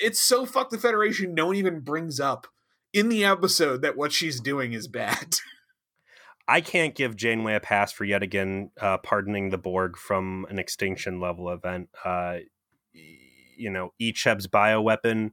[0.00, 2.46] It's so fuck the federation no one even brings up
[2.92, 5.36] in the episode that what she's doing is bad.
[6.48, 10.60] I can't give janeway a pass for yet again uh, pardoning the borg from an
[10.60, 11.88] extinction level event.
[12.04, 12.36] Uh,
[13.56, 15.32] you know Icheb's bioweapon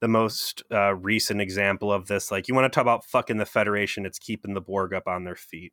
[0.00, 3.46] the most uh, recent example of this like you want to talk about fucking the
[3.46, 5.72] federation it's keeping the borg up on their feet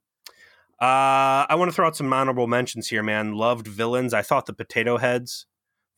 [0.82, 3.34] uh, I want to throw out some honorable mentions here, man.
[3.34, 4.14] Loved villains.
[4.14, 5.46] I thought the potato heads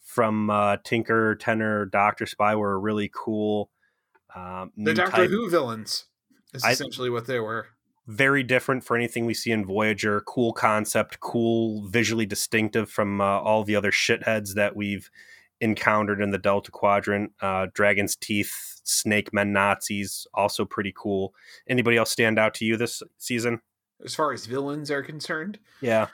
[0.02, 3.70] from uh, Tinker, Tenor, Doctor Spy were really cool.
[4.36, 5.30] Um, the Doctor type.
[5.30, 6.06] Who villains
[6.54, 7.68] is I, essentially what they were.
[8.08, 10.22] Very different for anything we see in Voyager.
[10.22, 15.10] Cool concept, cool, visually distinctive from uh, all the other shitheads that we've
[15.62, 17.32] encountered in the Delta Quadrant.
[17.40, 21.34] Uh, Dragon's Teeth, Snake Men, Nazis, also pretty cool.
[21.70, 23.62] Anybody else stand out to you this season?
[24.04, 25.60] As far as villains are concerned.
[25.82, 26.08] Yeah.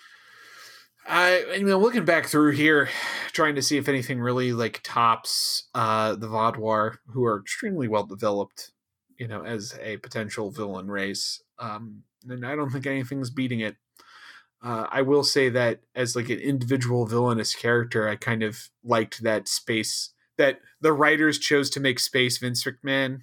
[1.08, 2.90] I, I mean, looking back through here,
[3.32, 8.04] trying to see if anything really like tops uh, the Vaadwaur, who are extremely well
[8.04, 8.72] developed,
[9.18, 11.42] you know, as a potential villain race.
[11.60, 13.78] Um, and I don't think anything's beating it.
[14.62, 19.24] Uh, I will say that as like an individual villainous character, I kind of liked
[19.24, 23.22] that space that the writers chose to make Space Vince McMahon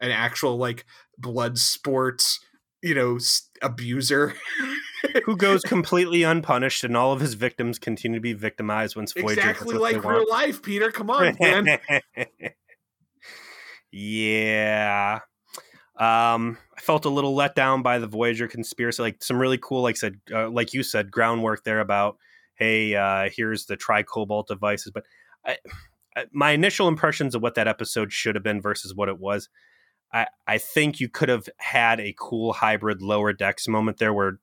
[0.00, 0.84] an actual like
[1.18, 2.40] blood sports
[2.82, 3.18] you know
[3.62, 4.34] abuser.
[5.24, 9.40] Who goes completely unpunished and all of his victims continue to be victimized once Voyager
[9.40, 10.30] exactly like real want.
[10.30, 10.90] life Peter.
[10.90, 11.78] Come on man.
[13.92, 15.20] Yeah.
[15.98, 19.82] Um I felt a little let down by the Voyager conspiracy like some really cool
[19.82, 22.18] like said uh, like you said groundwork there about
[22.56, 24.92] hey uh here's the tricobalt devices.
[24.92, 25.04] But
[25.44, 25.56] I,
[26.14, 29.48] I, my initial impressions of what that episode should have been versus what it was
[30.12, 34.38] I I think you could have had a cool hybrid lower decks moment there where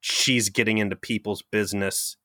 [0.00, 2.16] she's getting into people's business,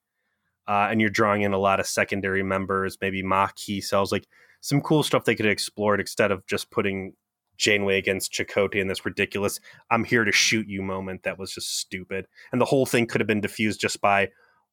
[0.68, 4.28] uh, and you're drawing in a lot of secondary members, maybe Maquis cells, like
[4.62, 7.14] some cool stuff they could have explored instead of just putting
[7.58, 9.60] Janeway against Chakotay in this ridiculous
[9.90, 13.22] "I'm here to shoot you" moment that was just stupid, and the whole thing could
[13.22, 14.30] have been diffused just by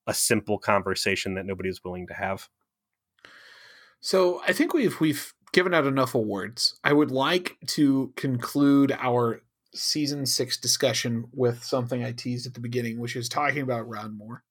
[0.07, 2.49] a simple conversation that nobody was willing to have.
[4.01, 6.79] So I think we've we've given out enough awards.
[6.85, 9.43] I would like to conclude our
[9.75, 14.17] season six discussion with something I teased at the beginning, which is talking about Ron
[14.17, 14.45] Moore.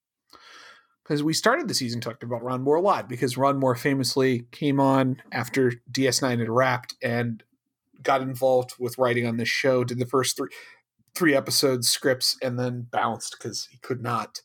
[1.02, 4.46] Because we started the season talking about Ron Moore a lot, because Ron Moore famously
[4.52, 7.42] came on after DS9 had wrapped and
[8.02, 10.50] got involved with writing on this show, did the first three
[11.14, 14.40] three episodes scripts, and then bounced because he could not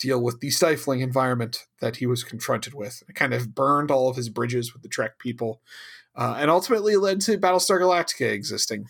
[0.00, 3.02] deal with the stifling environment that he was confronted with.
[3.08, 5.60] It kind of burned all of his bridges with the Trek people,
[6.16, 8.86] uh, and ultimately led to Battlestar Galactica existing,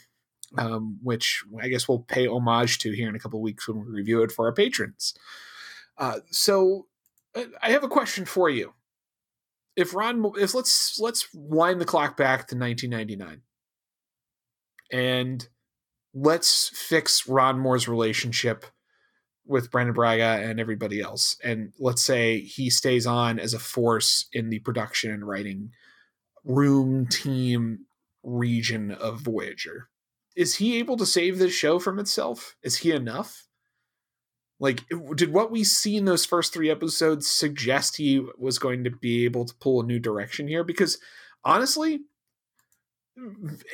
[0.57, 3.93] um, which I guess we'll pay homage to here in a couple weeks when we
[3.93, 5.15] review it for our patrons.
[5.99, 6.87] Uh, so,
[7.35, 8.73] uh, I have a question for you.
[9.77, 13.43] If Ron, if let's let's wind the clock back to 1999,
[14.93, 15.49] and
[16.15, 18.65] let's fix Ron Moore's relationship
[19.47, 21.37] with Brannon Braga and everybody else.
[21.43, 25.73] And let's say he stays on as a force in the production and writing
[26.45, 27.87] room, team,
[28.23, 29.89] region of Voyager.
[30.37, 32.57] Is he able to save this show from itself?
[32.63, 33.47] Is he enough?
[34.59, 34.85] Like,
[35.17, 39.25] did what we see in those first three episodes suggest he was going to be
[39.25, 40.63] able to pull a new direction here?
[40.63, 40.99] Because
[41.45, 42.01] honestly,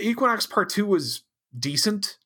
[0.00, 1.24] Equinox Part 2 was
[1.58, 2.18] decent.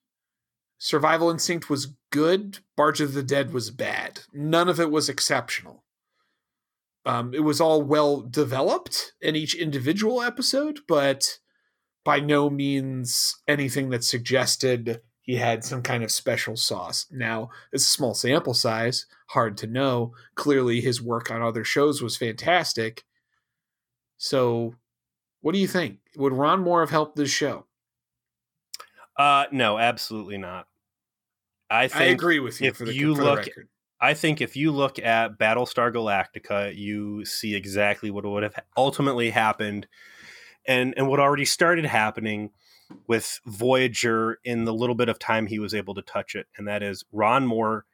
[0.83, 2.61] Survival Instinct was good.
[2.74, 4.22] Barge of the Dead was bad.
[4.33, 5.85] None of it was exceptional.
[7.05, 11.39] Um, it was all well developed in each individual episode, but
[12.03, 17.07] by no means anything that suggested he had some kind of special sauce.
[17.11, 20.14] Now, it's a small sample size, hard to know.
[20.35, 23.05] Clearly, his work on other shows was fantastic.
[24.16, 24.76] So,
[25.43, 25.99] what do you think?
[26.16, 27.66] Would Ron Moore have helped this show?
[29.18, 30.66] Uh, no, absolutely not.
[31.70, 32.68] I think I agree with you.
[32.68, 33.46] If the, you look,
[34.00, 39.30] I think if you look at Battlestar Galactica, you see exactly what would have ultimately
[39.30, 39.86] happened,
[40.66, 42.50] and and what already started happening
[43.06, 46.66] with Voyager in the little bit of time he was able to touch it, and
[46.66, 47.86] that is Ron Moore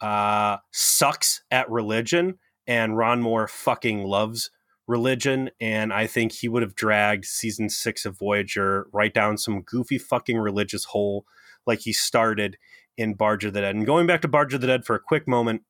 [0.00, 4.50] uh, sucks at religion, and Ron Moore fucking loves
[4.86, 9.62] religion, and I think he would have dragged season six of Voyager right down some
[9.62, 11.24] goofy fucking religious hole
[11.66, 12.56] like he started
[12.96, 13.74] in Barge of the Dead.
[13.74, 15.62] And going back to Barge of the Dead for a quick moment,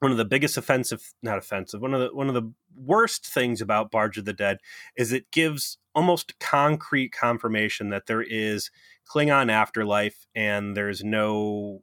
[0.00, 3.60] one of the biggest offensive, not offensive, one of the one of the worst things
[3.60, 4.58] about Barge of the Dead
[4.96, 8.70] is it gives almost concrete confirmation that there is
[9.08, 11.82] Klingon afterlife and there's no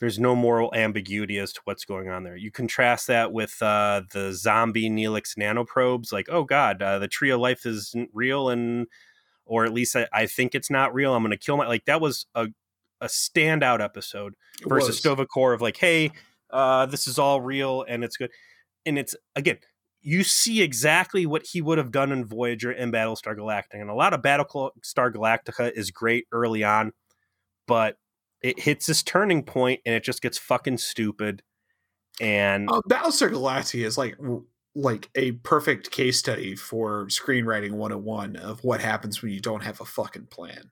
[0.00, 2.34] there's no moral ambiguity as to what's going on there.
[2.34, 7.30] You contrast that with uh, the zombie Neelix nanoprobes, like, oh god, uh, the tree
[7.30, 8.88] of life isn't real, and
[9.44, 11.14] or at least I, I think it's not real.
[11.14, 12.48] I'm going to kill my like that was a
[13.02, 14.34] a standout episode
[14.64, 16.12] versus Sto vo Kor of like, hey,
[16.50, 18.30] uh, this is all real and it's good.
[18.86, 19.58] And it's again,
[20.00, 23.80] you see exactly what he would have done in Voyager and Battlestar Galactica.
[23.80, 24.72] And a lot of Battlestar
[25.12, 26.92] Galactica is great early on,
[27.66, 27.96] but
[28.42, 31.42] it hits this turning point and it just gets fucking stupid.
[32.20, 34.16] And uh, Battlestar Galactica is like
[34.74, 39.80] like a perfect case study for screenwriting 101 of what happens when you don't have
[39.80, 40.70] a fucking plan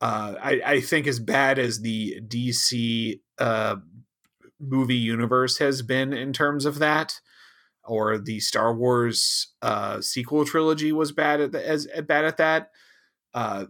[0.00, 3.76] uh, I, I think as bad as the DC uh,
[4.60, 7.20] movie universe has been in terms of that,
[7.84, 12.70] or the Star Wars uh, sequel trilogy was bad at the, as bad at that.
[13.32, 13.66] Uh,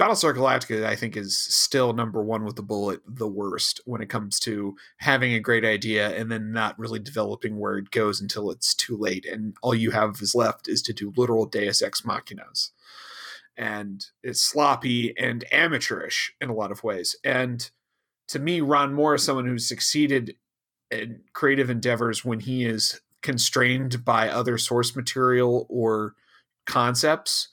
[0.00, 4.08] Battlestar Galactica, I think, is still number one with the bullet, the worst when it
[4.08, 8.50] comes to having a great idea and then not really developing where it goes until
[8.50, 12.00] it's too late, and all you have is left is to do literal Deus ex
[12.02, 12.70] machinas
[13.56, 17.16] and it's sloppy and amateurish in a lot of ways.
[17.24, 17.70] And
[18.28, 20.36] to me, Ron Moore is someone who's succeeded
[20.90, 26.14] in creative endeavors when he is constrained by other source material or
[26.66, 27.48] concepts.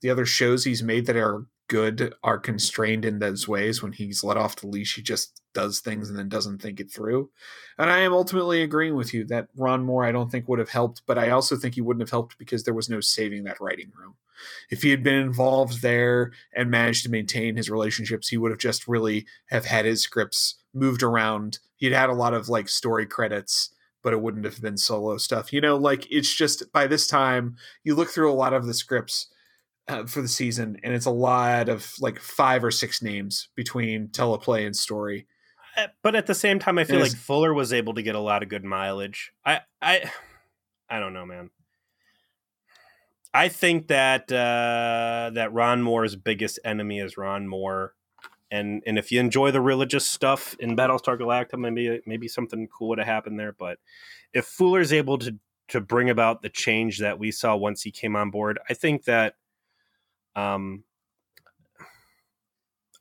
[0.00, 3.82] The other shows he's made that are good are constrained in those ways.
[3.82, 6.90] When he's let off the leash, he just does things and then doesn't think it
[6.90, 7.30] through.
[7.78, 10.70] And I am ultimately agreeing with you that Ron Moore, I don't think would have
[10.70, 13.60] helped, but I also think he wouldn't have helped because there was no saving that
[13.60, 14.14] writing room.
[14.70, 18.60] If he had been involved there and managed to maintain his relationships, he would have
[18.60, 21.58] just really have had his scripts moved around.
[21.76, 23.70] He'd had a lot of like story credits,
[24.02, 25.52] but it wouldn't have been solo stuff.
[25.52, 28.74] You know, like it's just by this time you look through a lot of the
[28.74, 29.28] scripts
[29.88, 34.08] uh, for the season, and it's a lot of like five or six names between
[34.08, 35.26] teleplay and story.
[35.76, 38.20] Uh, but at the same time, I feel like Fuller was able to get a
[38.20, 39.32] lot of good mileage.
[39.44, 40.10] I, I,
[40.90, 41.50] I don't know, man.
[43.38, 47.94] I think that uh, that Ron Moore's biggest enemy is Ron Moore,
[48.50, 52.88] and and if you enjoy the religious stuff in Battlestar Galactica, maybe maybe something cool
[52.88, 53.52] would have happened there.
[53.52, 53.78] But
[54.34, 55.36] if Fuller's able to
[55.68, 59.04] to bring about the change that we saw once he came on board, I think
[59.04, 59.34] that
[60.34, 60.82] um,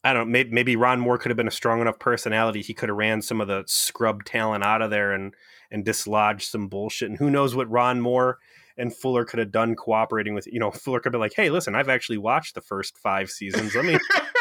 [0.03, 2.61] I don't maybe, maybe Ron Moore could have been a strong enough personality.
[2.61, 5.33] He could have ran some of the scrub talent out of there and
[5.71, 7.09] and dislodged some bullshit.
[7.09, 8.37] And who knows what Ron Moore
[8.77, 11.75] and Fuller could have done cooperating with you know Fuller could be like, hey, listen,
[11.75, 13.75] I've actually watched the first five seasons.
[13.75, 13.97] Let me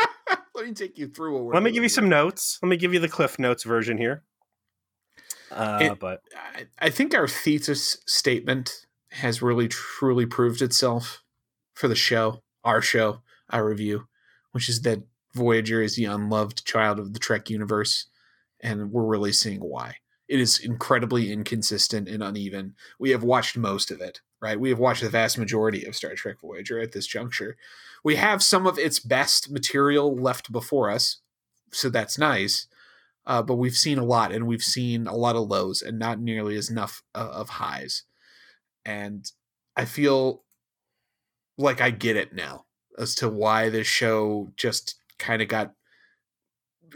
[0.55, 1.53] let me take you through.
[1.53, 2.59] Let me give you some notes.
[2.62, 4.22] Let me give you the Cliff Notes version here.
[5.51, 6.22] Uh, it, but
[6.78, 11.22] I think our thesis statement has really truly proved itself
[11.74, 14.09] for the show, our show, our review,
[14.53, 15.03] which is that
[15.34, 18.07] Voyager is the unloved child of the Trek universe,
[18.61, 19.97] and we're really seeing why.
[20.28, 22.74] It is incredibly inconsistent and uneven.
[22.98, 24.58] We have watched most of it, right?
[24.58, 27.56] We have watched the vast majority of Star Trek Voyager at this juncture.
[28.02, 31.18] We have some of its best material left before us,
[31.72, 32.66] so that's nice.
[33.26, 36.20] Uh, but we've seen a lot, and we've seen a lot of lows, and not
[36.20, 38.04] nearly as enough uh, of highs.
[38.84, 39.30] And
[39.76, 40.44] I feel
[41.58, 42.66] like I get it now
[42.98, 45.72] as to why this show just kind of got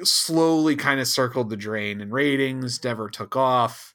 [0.02, 3.94] slowly kind of circled the drain and ratings never took off.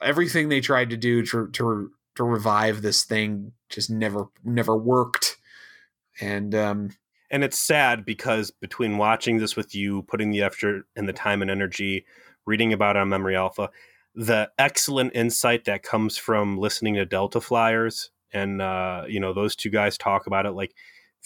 [0.00, 5.36] Everything they tried to do to to to revive this thing just never never worked.
[6.20, 6.90] And um
[7.30, 11.42] and it's sad because between watching this with you putting the effort and the time
[11.42, 12.04] and energy
[12.46, 13.70] reading about it on memory alpha
[14.14, 19.56] the excellent insight that comes from listening to delta flyers and uh you know those
[19.56, 20.74] two guys talk about it like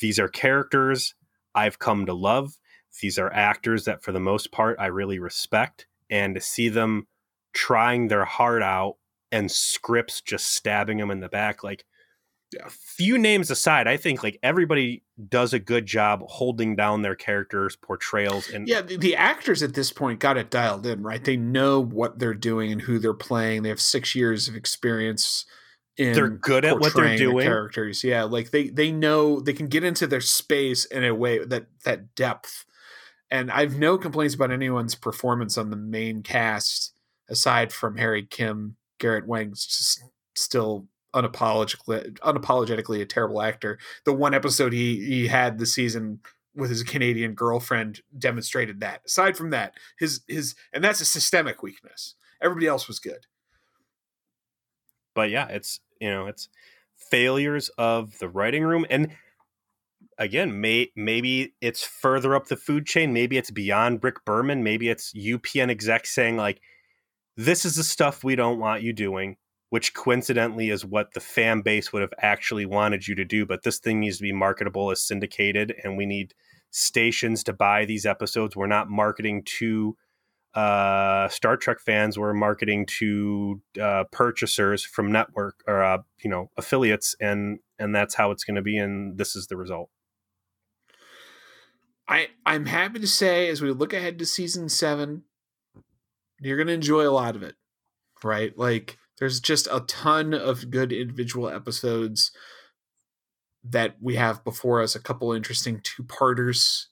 [0.00, 1.14] these are characters
[1.54, 2.58] i've come to love
[3.00, 5.86] these are actors that, for the most part, I really respect.
[6.10, 7.06] And to see them
[7.52, 8.96] trying their heart out
[9.32, 11.84] and scripts just stabbing them in the back, like,
[12.52, 12.66] yeah.
[12.68, 17.76] few names aside, I think like everybody does a good job holding down their characters'
[17.76, 18.48] portrayals.
[18.48, 21.22] And yeah, the, the, actors at this point got it dialed in, right?
[21.22, 23.62] They know what they're doing and who they're playing.
[23.62, 25.46] They have six years of experience.
[25.96, 27.46] In they're good at what they're doing.
[27.46, 31.44] Characters, yeah, like they they know they can get into their space in a way
[31.44, 32.64] that that depth
[33.30, 36.94] and I've no complaints about anyone's performance on the main cast
[37.28, 38.76] aside from Harry Kim.
[38.98, 40.02] Garrett Wang's just
[40.34, 43.78] still unapologetically unapologetically a terrible actor.
[44.04, 46.20] The one episode he he had the season
[46.54, 49.02] with his Canadian girlfriend demonstrated that.
[49.06, 52.14] Aside from that, his his and that's a systemic weakness.
[52.42, 53.26] Everybody else was good.
[55.14, 56.48] But yeah, it's you know, it's
[57.10, 59.10] failures of the writing room and
[60.20, 63.12] again, may, maybe it's further up the food chain.
[63.12, 64.62] Maybe it's beyond Rick Berman.
[64.62, 66.60] Maybe it's UPN execs saying like,
[67.36, 69.38] "This is the stuff we don't want you doing,"
[69.70, 73.46] which coincidentally is what the fan base would have actually wanted you to do.
[73.46, 76.34] But this thing needs to be marketable as syndicated, and we need
[76.70, 78.54] stations to buy these episodes.
[78.54, 79.96] We're not marketing to
[80.54, 82.18] uh, Star Trek fans.
[82.18, 88.14] We're marketing to uh, purchasers from network or uh, you know affiliates, and and that's
[88.14, 88.76] how it's going to be.
[88.76, 89.90] And this is the result.
[92.10, 95.22] I I'm happy to say as we look ahead to season seven,
[96.40, 97.54] you're gonna enjoy a lot of it,
[98.24, 98.52] right?
[98.58, 102.32] Like there's just a ton of good individual episodes
[103.62, 104.96] that we have before us.
[104.96, 106.88] A couple interesting two parters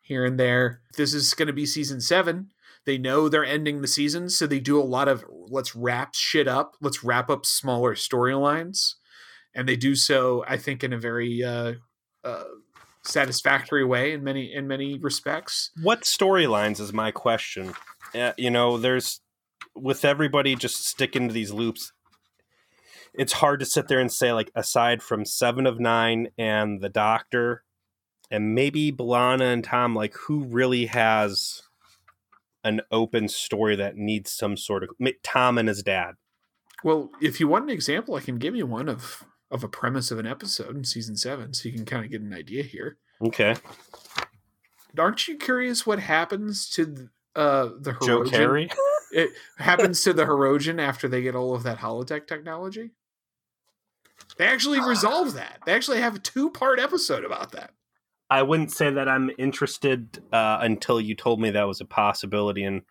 [0.00, 0.80] here and there.
[0.96, 2.50] This is to be season seven.
[2.84, 6.48] They know they're ending the season, so they do a lot of let's wrap shit
[6.48, 6.74] up.
[6.80, 8.94] Let's wrap up smaller storylines,
[9.54, 11.74] and they do so, I think, in a very uh,
[12.24, 12.44] uh,
[13.08, 15.70] satisfactory way in many in many respects.
[15.82, 17.74] What storylines is my question?
[18.14, 19.20] Uh, you know, there's
[19.74, 21.92] with everybody just sticking to these loops.
[23.14, 26.88] It's hard to sit there and say like aside from Seven of Nine and the
[26.88, 27.64] Doctor,
[28.30, 31.62] and maybe B'Elanna and Tom, like who really has
[32.64, 34.90] an open story that needs some sort of
[35.22, 36.14] Tom and his dad.
[36.84, 40.10] Well, if you want an example, I can give you one of of a premise
[40.10, 42.98] of an episode in season seven, so you can kind of get an idea here.
[43.24, 43.56] Okay.
[44.98, 48.06] Aren't you curious what happens to uh, the Hirogen?
[48.06, 48.70] Joe Carey?
[49.12, 52.90] it happens to the Hirogen after they get all of that holodeck technology.
[54.36, 55.60] They actually resolve that.
[55.64, 57.72] They actually have a two part episode about that.
[58.30, 62.64] I wouldn't say that I'm interested uh, until you told me that was a possibility,
[62.64, 62.82] and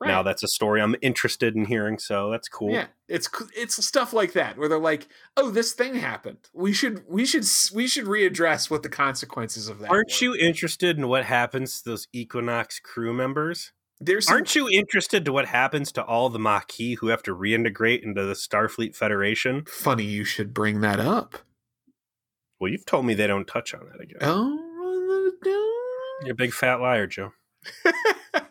[0.00, 0.08] Right.
[0.08, 2.72] Now that's a story I'm interested in hearing, so that's cool.
[2.72, 6.38] Yeah, it's it's stuff like that where they're like, "Oh, this thing happened.
[6.54, 7.44] We should we should
[7.74, 10.24] we should readdress what the consequences of that." Aren't were.
[10.24, 13.72] you interested in what happens to those Equinox crew members?
[14.02, 14.36] There's some...
[14.36, 18.24] Aren't you interested to what happens to all the Maquis who have to reintegrate into
[18.24, 19.64] the Starfleet Federation?
[19.66, 21.36] Funny you should bring that up.
[22.58, 24.18] Well, you've told me they don't touch on that again.
[24.22, 24.70] Oh,
[26.22, 27.32] you're a big fat liar, Joe.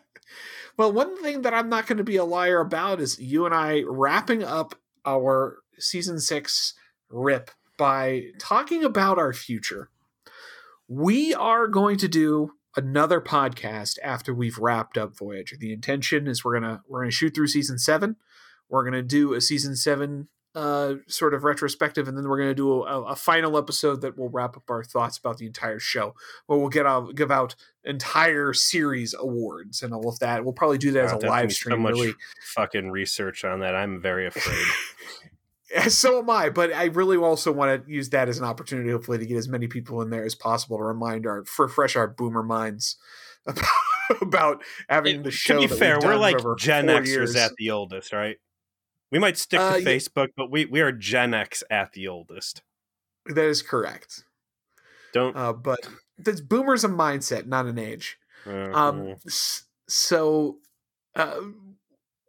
[0.80, 3.54] Well, one thing that I'm not going to be a liar about is you and
[3.54, 4.74] I wrapping up
[5.04, 6.72] our season six
[7.10, 9.90] rip by talking about our future.
[10.88, 15.58] We are going to do another podcast after we've wrapped up Voyager.
[15.60, 18.16] The intention is we're gonna we're gonna shoot through season seven.
[18.70, 22.54] We're gonna do a season seven uh, sort of retrospective, and then we're going to
[22.54, 26.14] do a, a, final episode that will wrap up our thoughts about the entire show.
[26.46, 30.44] Where we'll get out, give out entire series awards and all of that.
[30.44, 31.76] We'll probably do that as a live stream.
[31.76, 32.14] So much really.
[32.54, 33.76] fucking research on that.
[33.76, 34.66] I'm very afraid.
[35.88, 39.18] so am I, but I really also want to use that as an opportunity, hopefully,
[39.18, 42.42] to get as many people in there as possible to remind our, refresh our boomer
[42.42, 42.96] minds
[43.46, 43.68] about,
[44.20, 45.60] about having the show.
[45.60, 47.36] To be fair, we're like Gen Xers years.
[47.36, 48.36] at the oldest, right?
[49.10, 52.62] We might stick to uh, Facebook, but we, we are Gen X at the oldest.
[53.26, 54.24] That is correct.
[55.12, 55.36] Don't.
[55.36, 55.80] Uh, but
[56.18, 58.18] that's boomers a mindset, not an age.
[58.46, 59.16] Uh, um,
[59.88, 60.58] so
[61.16, 61.40] uh,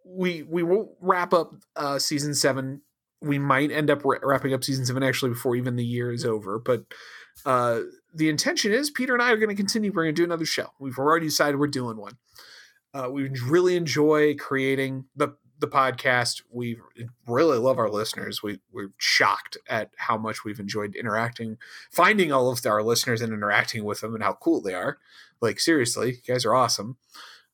[0.05, 2.81] we we will wrap up uh, season seven.
[3.21, 6.57] We might end up wrapping up season seven actually before even the year is over.
[6.57, 6.85] But
[7.45, 7.81] uh,
[8.13, 9.91] the intention is Peter and I are going to continue.
[9.91, 10.69] We're going to do another show.
[10.79, 12.17] We've already decided we're doing one.
[12.93, 16.41] Uh, we really enjoy creating the the podcast.
[16.51, 16.77] We
[17.25, 18.43] really love our listeners.
[18.43, 21.57] We we're shocked at how much we've enjoyed interacting,
[21.91, 24.97] finding all of our listeners and interacting with them and how cool they are.
[25.39, 26.97] Like seriously, you guys are awesome.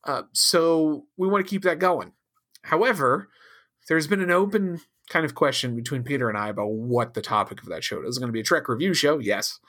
[0.03, 2.13] Uh, so we want to keep that going.
[2.63, 3.29] However,
[3.87, 7.61] there's been an open kind of question between Peter and I about what the topic
[7.61, 8.17] of that show is.
[8.17, 9.19] Going to be a Trek review show?
[9.19, 9.59] Yes.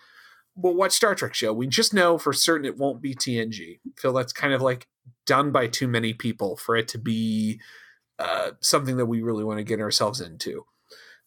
[0.57, 1.53] But what Star Trek show?
[1.53, 3.79] We just know for certain it won't be TNG.
[3.87, 4.89] I feel that's kind of like
[5.27, 7.61] done by too many people for it to be
[8.19, 10.65] uh, something that we really want to get ourselves into.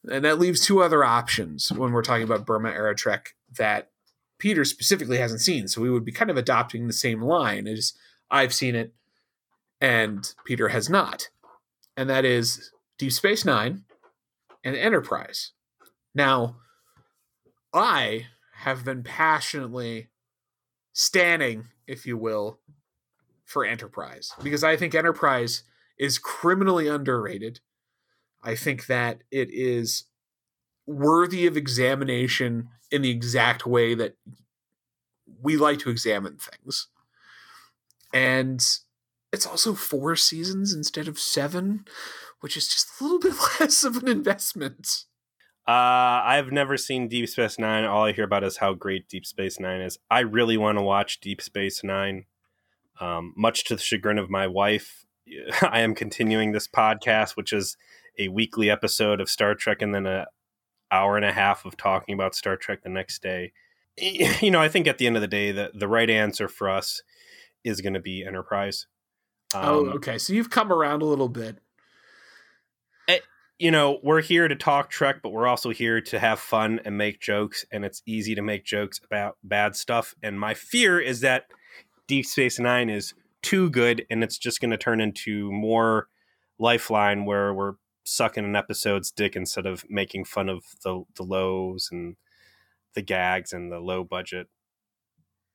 [0.10, 3.92] And that leaves two other options when we're talking about Berman era Trek that
[4.40, 5.68] Peter specifically hasn't seen.
[5.68, 7.94] So we would be kind of adopting the same line as
[8.30, 8.94] I've seen it
[9.80, 11.30] and Peter has not.
[11.98, 13.84] And that is Deep Space Nine
[14.64, 15.52] and Enterprise.
[16.14, 16.58] Now,
[17.74, 18.28] I
[18.58, 20.10] have been passionately
[20.94, 22.60] standing, if you will,
[23.46, 25.64] for Enterprise because I think Enterprise
[26.02, 27.60] is criminally underrated.
[28.44, 30.06] I think that it is
[30.88, 34.16] worthy of examination in the exact way that
[35.44, 36.88] we like to examine things.
[38.12, 38.66] And
[39.32, 41.86] it's also four seasons instead of seven,
[42.40, 45.06] which is just a little bit less of an investment.
[45.68, 47.84] Uh, I've never seen Deep Space Nine.
[47.86, 50.00] All I hear about is how great Deep Space Nine is.
[50.10, 52.26] I really want to watch Deep Space Nine.
[53.00, 55.06] Um, much to the chagrin of my wife,
[55.62, 57.78] I am continuing this podcast, which is
[58.18, 60.28] a weekly episode of Star Trek and then a
[60.92, 63.54] hour and a half of talking about Star Trek the next day.
[63.98, 66.70] You know, I think at the end of the day, the, the right answer for
[66.70, 67.04] us
[67.64, 68.88] is going to be Enterprise.
[69.54, 70.18] Oh, um, oh, okay.
[70.18, 71.58] So you've come around a little bit.
[73.08, 73.20] It, eh,
[73.60, 76.98] you know, we're here to talk Trek, but we're also here to have fun and
[76.98, 77.66] make jokes.
[77.72, 80.16] And it's easy to make jokes about bad stuff.
[80.24, 81.48] And my fear is that
[82.08, 86.08] Deep Space Nine is too good and it's just going to turn into more
[86.60, 87.74] lifeline where we're
[88.04, 92.16] sucking an episode's dick instead of making fun of the the lows and
[92.94, 94.48] the gags and the low budget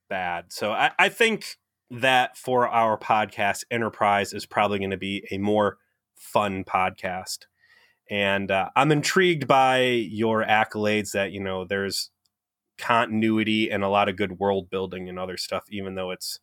[0.08, 0.46] bad.
[0.52, 1.56] So i, I think
[1.90, 5.78] that for our podcast enterprise is probably going to be a more
[6.16, 7.46] fun podcast.
[8.08, 12.10] And uh, i'm intrigued by your accolades that you know there's
[12.78, 16.40] continuity and a lot of good world building and other stuff even though it's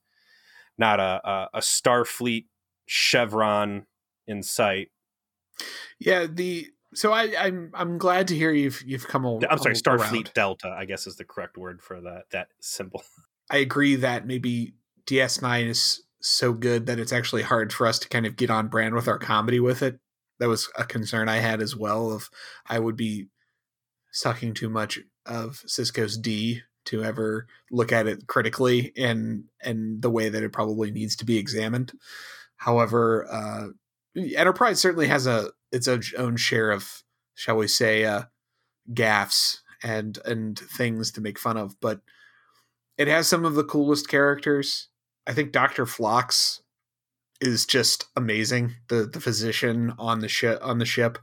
[0.78, 2.46] not a, a, a Starfleet
[2.86, 3.86] chevron
[4.28, 4.90] in sight.
[6.00, 9.26] Yeah, the so I, I'm I'm glad to hear you've you've come.
[9.26, 10.34] I'm sorry, Starfleet around.
[10.34, 10.76] Delta.
[10.78, 13.04] I guess is the correct word for that that symbol.
[13.50, 14.74] I agree that maybe
[15.06, 18.70] DS9 is so good that it's actually hard for us to kind of get on
[18.70, 20.00] brand with our comedy with it.
[20.40, 22.12] That was a concern I had as well.
[22.12, 22.30] Of
[22.68, 23.28] I would be
[24.12, 30.10] sucking too much of Sisko's D to ever look at it critically and and the
[30.10, 31.94] way that it probably needs to be examined.
[32.58, 33.68] However, uh,
[34.16, 37.04] Enterprise certainly has a its own share of,
[37.36, 38.24] shall we say, uh,
[38.94, 42.02] gaffs and and things to make fun of, but
[42.98, 44.90] it has some of the coolest characters.
[45.26, 46.62] I think Doctor Phlox
[47.44, 48.76] is just amazing.
[48.88, 51.18] The the physician on the ship on the ship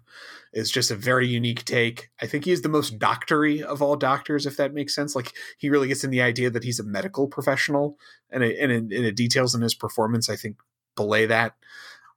[0.52, 2.10] is just a very unique take.
[2.20, 5.16] I think he's the most doctory of all doctors, if that makes sense.
[5.16, 7.96] Like he really gets in the idea that he's a medical professional,
[8.30, 10.28] and it, and it, and details in his performance.
[10.28, 10.56] I think
[10.94, 11.54] belay that.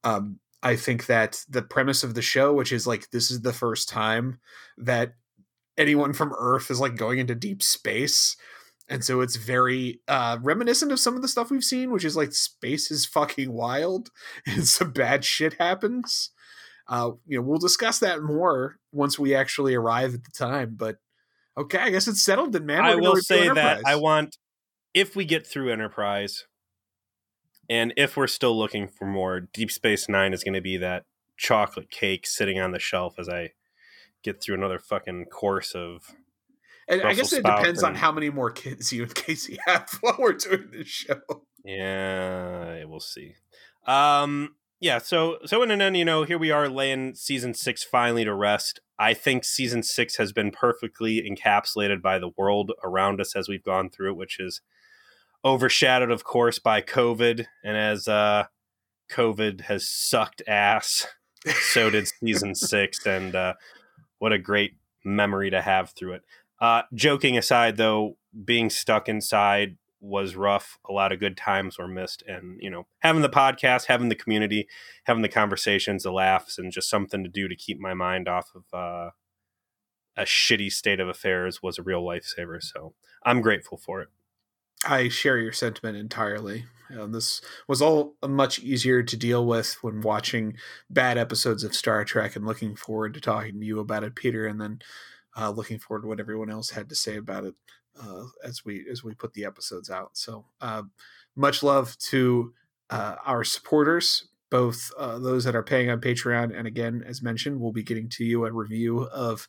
[0.03, 3.53] Um, I think that the premise of the show, which is like this is the
[3.53, 4.39] first time
[4.77, 5.13] that
[5.77, 8.35] anyone from Earth is like going into deep space.
[8.93, 12.15] And so it's very uh, reminiscent of some of the stuff we've seen, which is
[12.15, 14.11] like space is fucking wild
[14.45, 16.29] and some bad shit happens.
[16.87, 20.75] Uh, you know, we'll discuss that more once we actually arrive at the time.
[20.77, 20.97] But
[21.57, 22.83] okay, I guess it's settled then, man.
[22.83, 24.37] We're I will say that I want,
[24.93, 26.45] if we get through Enterprise,
[27.67, 31.05] and if we're still looking for more, Deep Space Nine is going to be that
[31.35, 33.53] chocolate cake sitting on the shelf as I
[34.23, 36.11] get through another fucking course of.
[36.87, 37.89] And Brussels I guess it depends and...
[37.89, 41.21] on how many more kids you and Casey have while we're doing this show.
[41.63, 43.35] Yeah, we'll see.
[43.85, 47.83] Um, yeah, so so in an end, you know, here we are laying season six
[47.83, 48.81] finally to rest.
[48.99, 53.63] I think season six has been perfectly encapsulated by the world around us as we've
[53.63, 54.61] gone through it, which is
[55.43, 57.45] overshadowed, of course, by COVID.
[57.63, 58.45] And as uh,
[59.11, 61.07] COVID has sucked ass,
[61.71, 63.05] so did season six.
[63.05, 63.53] And uh,
[64.19, 66.21] what a great memory to have through it.
[66.63, 68.15] Uh, joking aside, though,
[68.45, 70.79] being stuck inside was rough.
[70.87, 74.15] A lot of good times were missed, and you know, having the podcast, having the
[74.15, 74.69] community,
[75.03, 78.53] having the conversations, the laughs, and just something to do to keep my mind off
[78.55, 79.09] of uh,
[80.15, 82.63] a shitty state of affairs was a real lifesaver.
[82.63, 82.93] So
[83.25, 84.07] I'm grateful for it.
[84.85, 86.63] I share your sentiment entirely.
[87.09, 90.55] This was all much easier to deal with when watching
[90.89, 94.45] bad episodes of Star Trek and looking forward to talking to you about it, Peter,
[94.45, 94.79] and then
[95.37, 97.55] uh, looking forward to what everyone else had to say about it
[98.01, 100.11] uh, as we as we put the episodes out.
[100.13, 100.83] So uh,
[101.35, 102.53] much love to
[102.89, 107.59] uh, our supporters, both uh, those that are paying on Patreon, and again, as mentioned,
[107.59, 109.47] we'll be getting to you a review of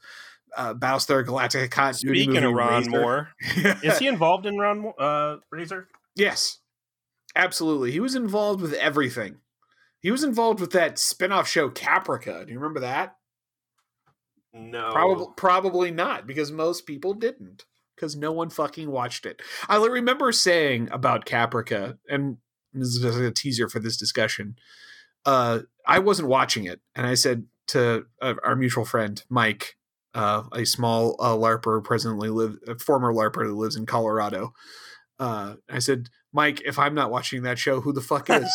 [0.56, 2.24] uh, Battlestar Galactica continuity.
[2.24, 2.90] Speaking of Ron Razor.
[2.90, 3.28] Moore,
[3.82, 5.88] is he involved in Ron uh, Razor?
[6.14, 6.58] Yes,
[7.34, 7.90] absolutely.
[7.90, 9.38] He was involved with everything.
[10.00, 12.46] He was involved with that spin-off show Caprica.
[12.46, 13.16] Do you remember that?
[14.54, 14.92] No.
[14.92, 17.64] Probably probably not because most people didn't
[17.94, 19.42] because no one fucking watched it.
[19.68, 22.38] I remember saying about Caprica, and
[22.72, 24.56] this is a teaser for this discussion.
[25.24, 29.76] Uh, I wasn't watching it, and I said to uh, our mutual friend Mike,
[30.14, 34.52] uh, a small uh, LARPer presently live, a former LARPer that lives in Colorado.
[35.18, 38.52] Uh, I said, Mike, if I'm not watching that show, who the fuck is?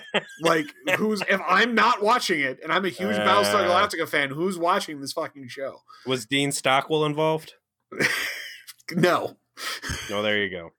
[0.42, 0.66] like,
[0.98, 3.70] who's if I'm not watching it, and I'm a huge Battlestar uh.
[3.70, 5.78] Galactica fan, who's watching this fucking show?
[6.06, 7.54] Was Dean Stockwell involved?
[8.94, 9.36] No.
[10.10, 10.72] No, there you go.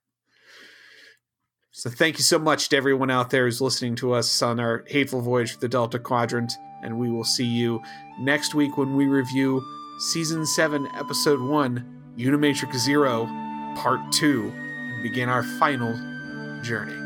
[1.72, 4.84] So thank you so much to everyone out there who's listening to us on our
[4.88, 6.54] hateful voyage for the Delta Quadrant,
[6.84, 7.82] and we will see you
[8.20, 9.64] next week when we review
[10.12, 13.26] season seven, episode one, Unimatrix Zero,
[13.78, 15.94] part two, and begin our final
[16.64, 17.03] journey.